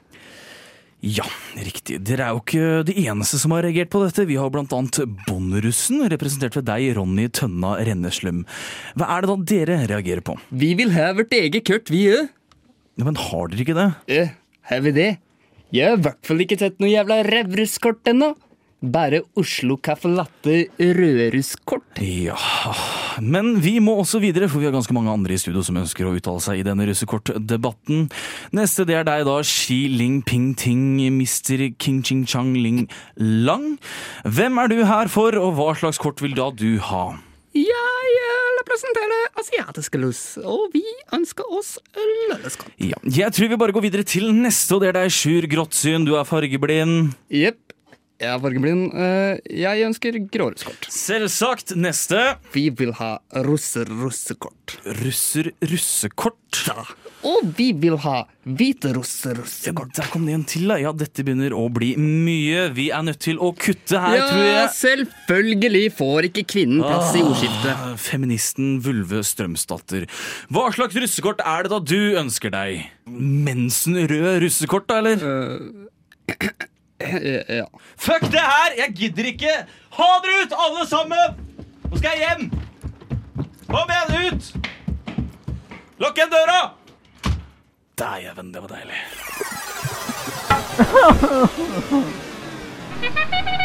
Ja, 0.98 1.22
riktig. 1.54 2.00
Dere 2.02 2.26
er 2.26 2.34
jo 2.34 2.40
ikke 2.42 2.80
de 2.88 2.94
eneste 3.04 3.38
som 3.38 3.52
har 3.54 3.62
reagert 3.62 3.90
på 3.92 4.00
dette. 4.02 4.24
Vi 4.26 4.38
har 4.38 4.50
annet 4.50 4.98
Bonderussen, 5.28 6.02
representert 6.10 6.58
ved 6.58 6.66
deg, 6.66 6.88
Ronny 6.96 7.28
Tønna 7.30 7.76
Renneslum. 7.86 8.42
Hva 8.98 9.06
er 9.14 9.22
det 9.22 9.30
da 9.30 9.36
dere 9.52 9.78
reagerer 9.92 10.24
på? 10.26 10.34
Vi 10.50 10.72
vil 10.78 10.90
ha 10.96 11.12
vårt 11.14 11.36
eget 11.38 11.62
kurt, 11.68 11.92
vi 11.94 12.08
òg. 12.10 12.26
Ja, 12.98 13.06
men 13.06 13.14
har 13.14 13.52
dere 13.52 13.62
ikke 13.62 13.78
det? 13.78 13.88
Ja, 14.10 14.26
har 14.72 14.82
vi 14.82 14.94
det? 14.96 15.08
Jeg 15.70 15.86
har 15.86 15.98
i 16.00 16.02
hvert 16.08 16.26
fall 16.26 16.42
ikke 16.42 16.58
sett 16.58 16.82
noe 16.82 16.90
jævla 16.90 17.20
revruskort 17.28 18.10
ennå. 18.10 18.32
Bare 18.82 19.22
Oslo 19.38 19.76
Caffè 19.78 20.10
Latte 20.10 20.64
Røruskort. 20.78 22.02
Ja, 22.02 22.38
men 23.22 23.58
vi 23.64 23.76
må 23.82 23.96
også 24.00 24.20
videre, 24.22 24.48
for 24.50 24.62
vi 24.62 24.68
har 24.68 24.74
ganske 24.74 24.94
mange 24.96 25.12
andre 25.12 25.34
i 25.34 25.40
studio 25.40 25.62
som 25.66 25.78
ønsker 25.80 26.08
å 26.08 26.14
uttale 26.18 26.42
seg 26.44 26.60
i 26.60 26.66
denne 26.66 26.86
russekortdebatten. 26.88 28.08
Neste 28.56 28.86
det 28.88 28.98
er 28.98 29.06
deg 29.08 29.24
da, 29.28 29.38
Xi 29.46 29.80
Ling 29.92 30.20
Ping 30.26 30.52
Ting, 30.58 30.98
Mr. 31.14 31.68
King 31.78 32.02
Ching 32.06 32.26
Chang 32.28 32.54
Ling 32.56 32.86
Lang. 33.16 33.76
Hvem 34.24 34.60
er 34.62 34.72
du 34.72 34.82
her 34.88 35.10
for, 35.12 35.36
og 35.38 35.56
hva 35.58 35.72
slags 35.78 36.00
kort 36.02 36.22
vil 36.24 36.36
da 36.38 36.50
du 36.54 36.78
ha? 36.90 37.06
Jeg 37.58 38.34
representerer 38.58 39.30
asiatiske 39.40 39.98
lus, 40.00 40.20
og 40.42 40.68
vi 40.74 40.84
ønsker 41.16 41.48
oss 41.54 41.76
lønneskott. 41.96 42.74
Ja, 42.82 42.98
jeg 43.02 43.34
tror 43.34 43.50
vi 43.50 43.58
bare 43.60 43.74
går 43.74 43.88
videre 43.88 44.06
til 44.06 44.30
neste, 44.34 44.76
og 44.76 44.84
det 44.84 44.92
er 44.92 45.00
deg, 45.00 45.14
Sjur 45.14 45.48
Gråtsyn. 45.50 46.06
Du 46.06 46.14
er 46.18 46.28
fargeblind. 46.28 47.16
Jepp. 47.32 47.67
Jeg 48.18 48.32
er 48.34 48.40
fargeblind. 48.42 48.88
Eh, 48.98 49.38
Jeg 49.62 49.84
ønsker 49.86 50.16
gråruskort. 50.34 50.88
Selvsagt. 50.90 51.76
Neste. 51.78 52.18
Vi 52.50 52.64
vil 52.74 52.90
ha 52.98 53.18
russer-russekort. 53.46 54.74
Russer-russekort? 55.04 56.34
Ja. 56.66 56.82
Og 57.28 57.46
vi 57.58 57.68
vil 57.78 57.94
ha 58.02 58.24
hvite-russer-russekort. 58.46 59.92
Der 60.00 60.08
kom 60.10 60.26
det 60.26 60.34
en 60.34 60.42
til. 60.50 60.66
Ja, 60.82 60.90
dette 60.96 61.22
begynner 61.26 61.54
å 61.54 61.68
bli 61.70 61.92
mye. 61.98 62.68
Vi 62.74 62.88
er 62.94 63.04
nødt 63.06 63.20
til 63.22 63.38
å 63.38 63.52
kutte 63.54 64.00
her, 64.02 64.18
tror 64.26 64.42
jeg. 64.48 64.70
selvfølgelig 64.80 65.84
får 65.98 66.28
ikke 66.32 66.44
kvinnen 66.54 66.82
plass 66.82 67.14
i 67.14 67.22
ordskiftet. 67.22 67.70
Ah, 67.74 67.94
Feministen 68.02 68.80
Vulve 68.82 69.22
Strømsdatter. 69.26 70.08
Hva 70.50 70.66
slags 70.74 70.98
russekort 70.98 71.42
er 71.46 71.68
det 71.68 71.70
da 71.74 71.78
du 71.78 71.98
ønsker 72.18 72.50
deg? 72.54 72.88
Mensenrød 73.06 74.42
russekort, 74.42 74.90
da, 74.90 74.98
eller? 75.04 75.22
Ja. 77.00 77.64
Fuck 77.96 78.20
det 78.20 78.40
her! 78.40 78.72
Jeg 78.78 78.94
gidder 78.96 79.24
ikke! 79.24 79.66
Ha 79.90 80.08
dere 80.24 80.42
ut, 80.44 80.52
alle 80.66 80.86
sammen! 80.88 81.18
Nå 81.90 81.96
skal 81.96 82.10
jeg 82.14 82.18
hjem! 82.26 82.50
Kom 83.68 83.88
igjen, 83.92 84.12
ut! 84.26 84.42
Lukk 85.98 86.16
igjen 86.18 86.32
døra! 86.32 86.60
Dæven, 87.98 88.54
det 88.54 88.60
var 88.62 88.70
deilig. 88.76 89.00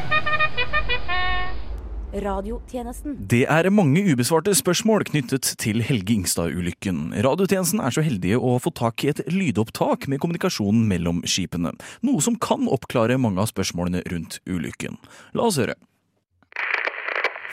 Radiotjenesten. 2.11 3.15
Det 3.31 3.45
er 3.47 3.69
mange 3.71 4.01
ubesvarte 4.11 4.51
spørsmål 4.57 5.05
knyttet 5.07 5.53
til 5.61 5.79
Helge 5.85 6.17
Ingstad-ulykken. 6.17 7.13
Radiotjenesten 7.23 7.79
er 7.79 7.93
så 7.95 8.03
heldige 8.03 8.35
å 8.35 8.57
få 8.59 8.73
tak 8.75 9.05
i 9.05 9.11
et 9.13 9.21
lydopptak 9.31 10.09
med 10.11 10.19
kommunikasjonen 10.19 10.83
mellom 10.89 11.21
skipene, 11.23 11.71
noe 12.03 12.23
som 12.23 12.35
kan 12.35 12.67
oppklare 12.67 13.15
mange 13.21 13.39
av 13.39 13.47
spørsmålene 13.53 14.03
rundt 14.11 14.41
ulykken. 14.43 14.99
La 15.37 15.47
oss 15.47 15.59
høre. 15.61 15.77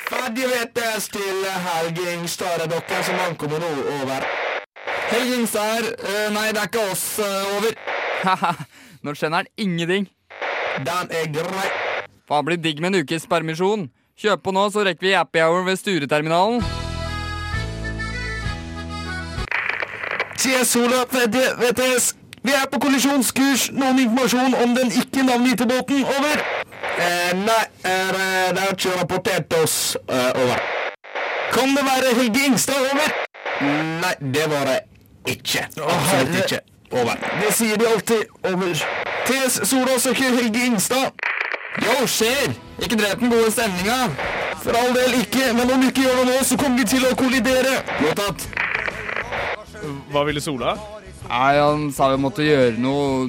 Ferdigvetes 0.09 1.07
til 1.15 1.45
Helge 1.69 2.15
Ingstad. 2.17 2.65
Er 2.65 2.73
dere 2.73 3.03
som 3.07 3.23
ankommer 3.29 3.63
nå? 3.63 3.71
Over. 4.01 4.27
Helge 5.13 5.39
Ingstad 5.39 5.71
her. 5.77 5.91
Uh, 6.03 6.27
nei, 6.35 6.49
det 6.51 6.65
er 6.65 6.73
ikke 6.73 6.87
oss. 6.91 7.05
Uh, 7.23 7.55
over. 7.59 7.79
Haha, 8.25 8.55
nå 9.07 9.15
skjønner 9.15 9.45
han 9.45 9.53
ingenting. 9.61 10.11
Den 10.83 11.15
er 11.15 11.31
grei. 11.31 11.69
Faen, 12.29 12.45
blir 12.45 12.59
digg 12.61 12.83
med 12.83 12.93
en 12.93 13.07
ukes 13.07 13.25
permisjon. 13.29 13.87
Kjøp 14.19 14.41
på 14.43 14.51
nå, 14.51 14.65
så 14.75 14.83
rekker 14.83 15.07
vi 15.07 15.13
happy 15.15 15.39
hour 15.39 15.63
ved 15.63 15.77
Stureterminalen. 15.79 16.63
TS 20.39 20.73
Sola 20.73 21.05
VTS. 21.61 22.17
Vi 22.43 22.51
er 22.55 22.65
på 22.73 22.81
kollisjonskurs. 22.83 23.69
Noen 23.79 24.01
informasjon 24.03 24.57
om 24.65 24.75
den 24.75 24.91
ikke 24.91 25.23
navngitte 25.23 25.69
båten? 25.71 26.03
Over. 26.03 26.43
Eh, 26.99 27.31
nei, 27.45 27.63
er, 27.85 28.19
eh, 28.19 28.49
det 28.57 28.65
er 28.65 28.75
ikke 28.75 28.97
rapportert 28.99 29.55
oss. 29.63 29.97
Eh, 30.09 30.43
over. 30.43 30.59
Kan 31.55 31.79
det 31.79 31.87
være 31.87 32.15
Helge 32.19 32.47
Ingstad? 32.47 32.75
Over. 32.91 33.15
Nei, 34.03 34.15
det 34.35 34.51
var 34.51 34.67
det 34.73 34.81
ikke. 35.27 35.67
Absolutt 35.79 36.43
ikke. 36.43 36.61
Over. 36.91 37.15
Det 37.45 37.55
sier 37.55 37.79
de 37.79 37.87
alltid. 37.87 38.27
Over. 38.43 38.87
TS 39.27 39.63
Solås 39.69 40.03
søker 40.03 40.35
Helge 40.43 40.67
Ingstad. 40.67 41.28
Yo, 41.85 42.07
skjer! 42.11 42.55
Ikke 42.83 42.99
drep 42.99 43.21
den 43.23 43.33
gode 43.33 43.51
stemninga. 43.55 43.99
For 44.63 44.77
all 44.79 44.95
del 44.97 45.19
ikke, 45.23 45.53
men 45.57 45.71
om 45.71 45.83
du 45.83 45.89
ikke 45.91 46.07
gjør 46.07 46.23
det 46.23 46.29
nå, 46.31 46.39
så 46.47 46.59
kommer 46.61 46.83
vi 46.83 46.89
til 46.95 47.07
å 47.09 47.15
kollidere. 47.19 47.79
Mottatt. 48.03 48.49
Hva 50.13 50.25
ville 50.27 50.43
Sola? 50.43 50.77
Nei, 51.29 51.55
Han 51.61 51.89
sa 51.95 52.09
vi 52.15 52.21
måtte 52.23 52.45
gjøre 52.47 52.79
noe 52.81 53.29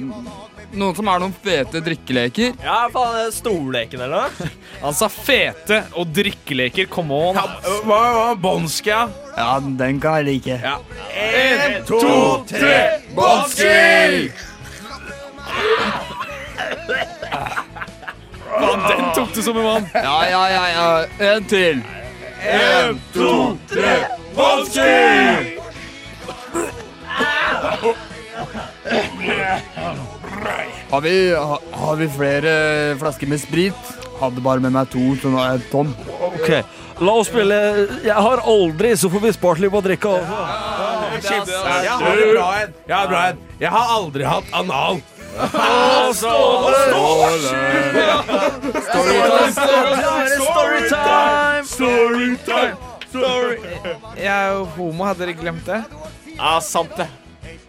Noen 0.70 0.94
som 0.94 1.08
er 1.10 1.18
noen 1.18 1.32
fete 1.34 1.80
drikkeleker. 1.82 2.52
Ja, 2.62 2.84
faen, 2.94 3.16
det 3.18 3.32
Storleken 3.34 4.04
eller 4.04 4.28
noe? 4.28 4.50
Han 4.84 4.94
sa 4.94 5.08
fete 5.10 5.80
og 5.98 6.12
drikkeleker. 6.14 6.86
Come 6.92 7.16
on. 7.16 7.40
hva 7.88 7.98
var 8.14 8.38
Bånska? 8.38 9.00
Ja, 9.34 9.48
den 9.58 9.98
kan 10.02 10.20
jeg 10.20 10.28
like. 10.28 10.60
Ja. 10.62 10.76
En, 11.10 11.74
to, 11.88 11.98
En 21.20 21.44
til. 21.44 21.82
En, 22.48 23.00
to, 23.12 23.56
tre, 23.68 23.96
Vanski! 24.32 24.80
Har 30.90 31.00
vi, 31.00 31.34
ha, 31.34 31.58
har 31.72 31.96
vi 31.96 32.08
flere 32.08 32.54
flasker 32.98 33.28
med 33.28 33.40
sprit? 33.40 33.92
Hadde 34.20 34.40
bare 34.40 34.64
med 34.64 34.72
meg 34.72 34.88
to, 34.92 35.02
så 35.20 35.28
nå 35.28 35.42
er 35.44 35.58
jeg 35.58 35.68
tom. 35.74 35.92
Ok, 36.30 36.48
la 37.04 37.12
oss 37.20 37.28
spille 37.28 37.60
Jeg 38.04 38.16
har 38.16 38.40
aldri, 38.48 38.96
så 38.96 39.12
får 39.12 39.26
vi 39.26 39.36
spart 39.36 39.60
litt 39.60 39.72
på 39.76 39.84
å 39.84 39.84
Jeg 39.92 40.24
har 40.24 42.16
en 42.16 42.32
bra 42.32 42.48
en. 42.64 42.74
Jeg 42.88 42.96
har 42.96 43.08
bra 43.12 43.22
en. 43.28 43.46
Jeg 43.60 43.76
har 43.76 43.96
aldri 44.00 44.24
hatt 44.24 44.54
anal. 44.56 45.04
Storytime! 50.40 51.64
Storytime! 51.64 52.76
Story. 53.10 53.56
Jeg 54.16 54.30
er 54.30 54.52
jo 54.54 54.64
homo, 54.76 55.04
hadde 55.08 55.24
dere 55.24 55.34
glemt 55.38 55.66
det? 55.66 55.80
Ja, 56.36 56.60
sant 56.62 56.92
det. 56.98 57.08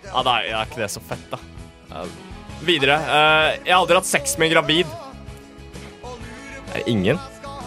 Ja, 0.06 0.22
da 0.26 0.36
er 0.42 0.66
ikke 0.68 0.82
det 0.84 0.90
så 0.94 1.02
fett, 1.06 1.24
da. 1.32 1.40
Ja, 1.90 2.04
videre. 2.68 2.98
Eh, 3.02 3.48
jeg 3.66 3.74
har 3.74 3.80
aldri 3.82 3.98
hatt 3.98 4.10
sex 4.10 4.38
med 4.38 4.50
en 4.50 4.54
gravid. 4.58 4.92
Er 6.76 6.86
ingen? 6.90 7.18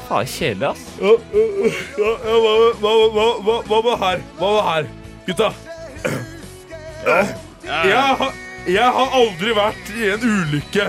Faen, 0.09 0.29
kjedelig, 0.29 0.71
ass. 0.71 0.85
Ja, 1.01 1.15
ja, 1.35 2.13
ja, 2.29 2.37
hva, 2.39 2.55
hva, 2.79 2.93
hva, 3.17 3.27
hva, 3.43 3.57
hva 3.71 3.83
med 3.89 3.97
her? 4.05 4.25
Hva 4.39 4.49
med 4.55 4.65
her? 4.71 4.85
Gutta. 5.27 5.51
Jeg, 7.65 7.97
har, 8.21 8.31
jeg 8.67 8.91
har 8.97 9.17
aldri 9.19 9.53
vært 9.57 9.91
i 9.97 10.11
en 10.15 10.23
ulykke. 10.25 10.87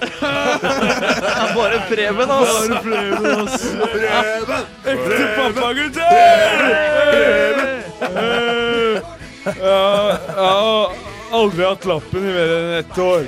Bare 1.56 1.78
Preben, 1.88 2.30
ass. 2.30 2.68
Bare 2.68 2.80
Preben, 2.84 3.26
ass. 3.44 3.64
Preben! 3.92 4.62
Ekte 4.92 5.24
pappagutter! 5.36 6.10
Ja, 9.60 9.82
jeg 10.10 10.36
har 10.36 10.92
aldri 11.32 11.64
hatt 11.64 11.84
lappen 11.88 12.24
i 12.28 12.32
mer 12.34 12.50
enn 12.56 12.72
ett 12.80 12.98
år. 13.04 13.22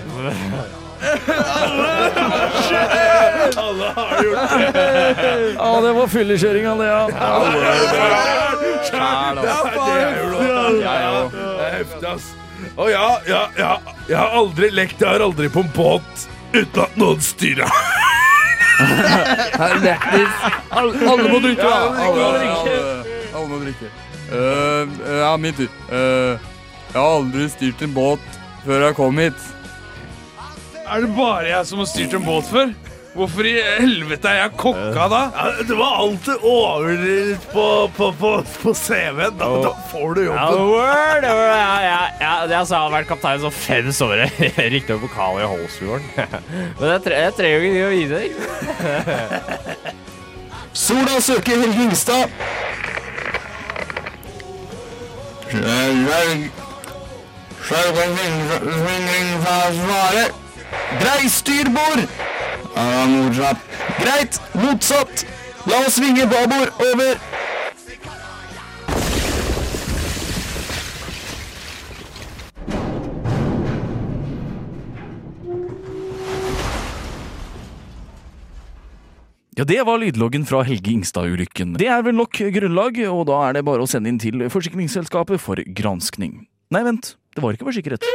Alle 3.63 3.89
har 3.97 4.13
gjort 4.23 4.53
det. 4.57 4.85
Ja, 5.57 5.73
det 5.87 5.93
var 5.99 6.07
fyllekjøringa, 6.13 6.73
det, 6.81 6.89
ja. 6.93 7.03
Det 10.73 11.65
er 11.65 11.75
heftig, 11.79 12.09
ass. 12.15 12.27
Og 12.77 12.91
ja, 12.91 13.09
ja, 13.29 13.43
ja. 13.59 13.73
Jeg 14.09 14.19
har 14.19 14.37
aldri 14.39 14.71
lekt, 14.75 15.01
jeg 15.03 15.09
har 15.09 15.25
aldri 15.25 15.49
på 15.53 15.65
en 15.65 15.73
båt 15.77 16.27
uten 16.53 16.83
at 16.85 16.97
noen 17.01 17.21
styrer. 17.25 17.71
Alle, 19.63 20.93
alle 21.07 21.29
må 21.29 21.39
drikke. 21.45 21.63
Ja, 21.63 21.93
alle 22.03 22.23
Alle, 22.25 22.47
alle, 22.57 22.79
alle 23.37 23.49
må 23.51 23.59
drikke. 23.63 23.91
Uh, 24.33 24.89
ja, 25.21 25.37
min 25.39 25.55
tur. 25.55 25.69
Uh, 25.93 26.41
jeg 26.93 26.97
har 26.97 27.11
aldri 27.19 27.49
styrt 27.53 27.85
en 27.85 27.93
båt 27.95 28.39
før 28.65 28.87
jeg 28.87 28.97
kom 28.97 29.21
hit. 29.21 29.45
Er 30.83 31.05
det 31.05 31.13
bare 31.17 31.47
jeg 31.51 31.69
som 31.69 31.83
har 31.83 31.89
styrt 31.89 32.17
en 32.17 32.25
båt 32.27 32.49
før? 32.49 32.73
Hvorfor 33.13 33.45
i 33.45 33.53
helvete 33.61 34.29
er 34.31 34.39
jeg 34.39 34.53
kokka 34.57 35.07
da? 35.13 35.19
Ja, 35.37 35.65
det 35.69 35.77
var 35.77 35.99
alltid 36.01 36.47
overdrevet 36.49 37.43
på, 37.53 37.65
på, 37.97 38.07
på, 38.17 38.31
på 38.63 38.73
CV-en. 38.73 39.37
Da, 39.37 39.49
da 39.67 39.73
får 39.91 40.15
du 40.17 40.23
jobben. 40.31 40.63
word, 40.71 41.27
word, 41.27 41.27
ja, 41.29 41.75
ja, 41.85 41.99
ja, 42.23 42.33
det 42.49 42.57
altså, 42.57 42.79
jeg 42.79 42.87
har 42.87 42.95
vært 42.97 43.11
kaptein 43.11 43.43
så 43.45 43.51
fem 43.53 43.91
somre. 43.93 44.31
Riktignok 44.73 45.05
pokal 45.05 45.43
i 45.43 45.51
Holsfjorden. 45.51 46.09
Men 46.81 46.87
jeg, 46.95 47.05
tre, 47.05 47.21
jeg 47.27 47.37
trenger 47.37 47.57
jo 47.59 47.63
ikke 47.69 47.85
å 47.85 47.93
vise 47.93 48.15
deg. 48.17 48.31
Sola 50.73 51.21
søker 51.21 51.61
Helge 51.67 51.85
Ingstad. 51.85 52.29
Grei 61.03 61.29
styrbord. 61.29 62.09
Ja, 62.75 63.07
Nordtrapp. 63.07 63.59
Greit, 64.01 64.41
motsatt. 64.55 65.27
La 65.67 65.85
oss 65.87 65.95
svinge 65.95 66.27
babord. 66.27 66.73
Over. 66.81 67.19
Ja, 79.57 79.65
Det 79.65 79.83
var 79.87 79.99
lydloggen 80.01 80.47
fra 80.49 80.63
Helge 80.65 80.91
Ingstad-ulykken. 80.91 81.77
Det 81.79 81.87
er 81.87 82.01
vel 82.03 82.17
nok 82.17 82.41
grunnlag, 82.55 82.97
og 83.13 83.27
da 83.29 83.43
er 83.47 83.59
det 83.59 83.67
bare 83.69 83.85
å 83.85 83.87
sende 83.91 84.09
inn 84.09 84.19
til 84.19 84.49
Forsikringsselskapet 84.51 85.39
for 85.45 85.61
granskning. 85.77 86.47
Nei, 86.73 86.83
vent. 86.89 87.15
Det 87.37 87.45
var 87.45 87.53
ikke 87.55 87.69
forsikret. 87.69 88.09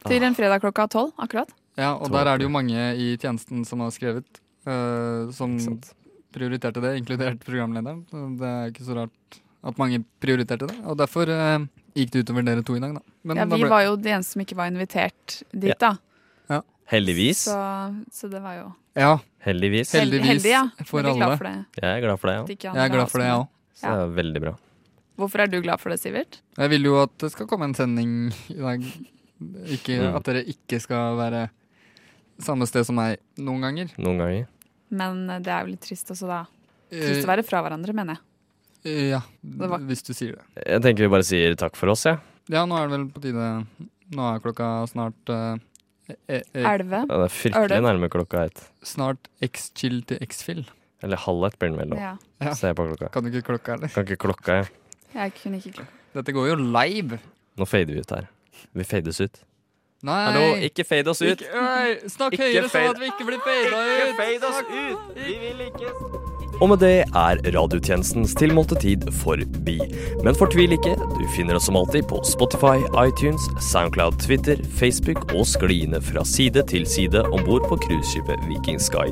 Til 0.06 0.22
en 0.24 0.36
fredag 0.38 0.62
klokka 0.62 0.86
tolv, 0.88 1.10
akkurat. 1.20 1.50
Ja, 1.76 1.94
og 1.96 2.10
der 2.12 2.26
er 2.30 2.38
det 2.40 2.46
jo 2.46 2.52
mange 2.52 2.76
i 2.96 3.16
tjenesten 3.20 3.64
som 3.68 3.82
har 3.84 3.90
skrevet, 3.94 4.40
uh, 4.68 5.30
som 5.34 5.58
prioriterte 6.34 6.80
det, 6.84 6.94
inkludert 7.00 7.42
programlederen. 7.44 8.04
Det 8.38 8.46
er 8.48 8.70
ikke 8.70 8.86
så 8.86 8.96
rart 9.02 9.40
at 9.66 9.76
mange 9.80 10.02
prioriterte 10.22 10.68
det, 10.70 10.76
og 10.88 10.96
derfor 10.96 11.28
gikk 11.96 12.12
det 12.14 12.22
utover 12.24 12.46
dere 12.46 12.62
to 12.64 12.76
i 12.78 12.80
dag, 12.80 12.94
da. 12.96 13.02
Men 13.26 13.36
ja, 13.42 13.44
da 13.50 13.56
vi 13.58 13.64
ble- 13.66 13.72
var 13.74 13.82
jo 13.84 13.96
de 14.00 14.12
eneste 14.14 14.36
som 14.36 14.44
ikke 14.46 14.56
var 14.56 14.70
invitert 14.70 15.40
dit, 15.52 15.72
Ja. 15.74 15.76
da. 15.82 15.90
Heldigvis. 16.90 17.44
Så, 17.46 17.56
så 18.12 18.30
det 18.32 18.40
var 18.42 18.56
jo 18.58 18.66
Ja. 18.98 19.12
Heldigvis. 19.46 19.92
Heldigvis 19.94 20.26
heldig, 20.26 20.50
ja. 20.50 20.64
for 20.84 21.02
glad 21.06 21.22
alle. 21.22 21.36
for 21.38 21.46
det. 21.48 21.54
Jeg 21.80 21.90
er 21.90 22.02
glad 22.04 22.18
for 22.20 22.30
det, 22.30 22.34
ja. 22.36 22.74
Jeg 22.74 22.82
er 22.84 22.92
glad 22.92 23.08
for 23.12 23.22
det, 23.22 23.28
jeg 23.30 23.38
òg. 23.38 23.48
Så 23.80 23.92
det 23.94 24.02
er 24.04 24.12
veldig 24.18 24.42
bra. 24.44 24.52
Hvorfor 25.20 25.42
er 25.44 25.50
du 25.52 25.58
glad 25.60 25.80
for 25.80 25.92
det, 25.92 26.00
Sivert? 26.00 26.40
Jeg 26.56 26.72
vil 26.72 26.88
jo 26.88 26.96
at 27.02 27.12
det 27.22 27.30
skal 27.34 27.48
komme 27.48 27.68
en 27.68 27.74
sending 27.76 28.14
i 28.52 28.58
dag. 28.60 28.84
Ikke 29.72 29.96
Mm. 30.00 30.16
At 30.16 30.24
dere 30.28 30.42
ikke 30.44 30.80
skal 30.80 31.16
være 31.16 31.46
samme 32.40 32.66
sted 32.68 32.84
som 32.84 32.96
meg 32.98 33.20
noen 33.40 33.60
ganger. 33.64 33.92
Noen 34.00 34.18
ganger. 34.20 34.48
Men 34.90 35.22
eh, 35.30 35.40
det 35.40 35.52
er 35.52 35.64
jo 35.64 35.72
litt 35.74 35.84
trist 35.86 36.10
også, 36.12 36.26
da. 36.28 36.40
Eh, 36.90 37.00
Trist 37.06 37.24
å 37.24 37.30
være 37.30 37.44
fra 37.46 37.62
hverandre, 37.64 37.94
mener 37.96 38.18
jeg. 38.18 38.26
Ja, 39.12 39.20
hvis 39.84 40.02
du 40.02 40.14
sier 40.16 40.38
det. 40.38 40.44
Jeg 40.66 40.80
tenker 40.84 41.04
vi 41.04 41.12
bare 41.12 41.26
sier 41.28 41.56
takk 41.60 41.76
for 41.76 41.92
oss, 41.92 42.06
jeg. 42.08 42.18
Ja, 42.50 42.64
nå 42.66 42.76
er 42.80 42.88
det 42.88 42.96
vel 42.96 43.08
på 43.12 43.20
tide 43.22 43.48
Nå 44.10 44.24
er 44.26 44.40
klokka 44.42 44.68
snart 44.90 45.30
eh, 45.30 45.60
eh, 46.28 46.42
eh, 46.54 46.66
Elve. 46.72 47.02
Ja. 47.06 47.16
det 47.22 47.26
er 47.28 47.34
fryktelig 47.36 47.80
nærme 47.86 48.10
klokka 48.12 48.44
ett. 48.50 48.62
Snart 48.86 49.30
X-chill 49.44 50.02
til 50.08 50.20
X-fill. 50.26 50.64
Eller 51.02 51.16
halv 51.16 51.46
ett 51.48 51.58
blir 51.58 51.72
den 51.72 51.78
vel, 51.80 51.94
da. 51.94 52.00
Ja. 52.00 52.14
Ja. 52.40 52.54
jeg 52.54 52.76
på 52.76 52.88
klokka. 52.90 53.12
Kan 53.14 53.24
du 53.24 53.30
ikke 53.32 53.46
klokka, 53.52 53.78
eller? 53.78 53.92
Kan 53.94 54.08
ikke 54.08 54.20
klokka, 54.26 54.58
jeg. 54.60 54.72
Jeg 55.14 55.36
kunne 55.42 55.60
ikke 55.62 55.76
klokka. 55.78 55.96
Dette 56.18 56.34
går 56.34 56.50
jo 56.50 56.58
live. 56.58 57.20
Nå 57.56 57.68
fader 57.68 57.94
vi 57.94 58.02
ut 58.04 58.10
her. 58.16 58.28
Vi 58.76 58.84
fades 58.84 59.20
ut. 59.20 59.40
Nei. 60.02 60.24
Hallo, 60.24 60.44
ikke 60.64 60.84
fade 60.88 61.12
oss 61.12 61.20
ut. 61.20 61.34
Ikke, 61.36 61.50
nei, 61.60 62.08
snakk 62.08 62.32
Ikke 62.36 62.48
høyere 62.48 62.72
sånn 62.72 62.88
at 62.94 63.00
vi 63.02 63.10
ikke 63.12 63.28
blir 63.28 63.42
fada 63.44 63.84
ut. 63.84 64.16
fade 64.16 64.48
oss 64.48 64.62
ut. 64.64 65.16
Vi 65.20 65.38
vil 65.44 65.64
ikke 65.68 66.29
Og 66.60 66.68
med 66.68 66.82
det 66.82 67.06
er 67.16 67.38
radiotjenestens 67.54 68.34
tilmålte 68.36 68.76
tid 68.82 69.06
forbi. 69.22 69.78
Men 70.20 70.36
fortvil 70.36 70.74
ikke, 70.76 70.92
du 71.16 71.22
finner 71.32 71.56
oss 71.56 71.70
som 71.70 71.78
alltid 71.80 72.04
på 72.10 72.20
Spotify, 72.28 72.82
iTunes, 73.00 73.46
Soundcloud, 73.64 74.18
Twitter, 74.20 74.60
Facebook 74.76 75.24
og 75.32 75.46
skliene 75.48 76.02
fra 76.04 76.24
side 76.28 76.66
til 76.68 76.84
side 76.88 77.24
om 77.30 77.46
bord 77.46 77.64
på 77.70 77.80
cruiseskipet 77.86 78.44
Viking 78.50 78.80
Sky. 78.82 79.08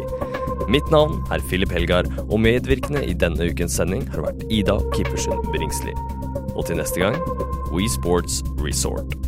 Mitt 0.69 0.93
navn 0.93 1.23
er 1.33 1.41
Philip 1.49 1.73
Helgar, 1.73 2.05
og 2.29 2.37
medvirkende 2.45 3.07
i 3.09 3.17
denne 3.17 3.49
ukens 3.49 3.79
sending 3.81 4.05
har 4.13 4.27
vært 4.29 4.45
Ida 4.53 4.77
Kippersen 4.93 5.41
Bringsli. 5.49 5.97
Og 6.53 6.67
til 6.69 6.77
neste 6.77 7.01
gang 7.01 7.17
We 7.73 7.89
Sports 7.89 8.43
Resort. 8.61 9.28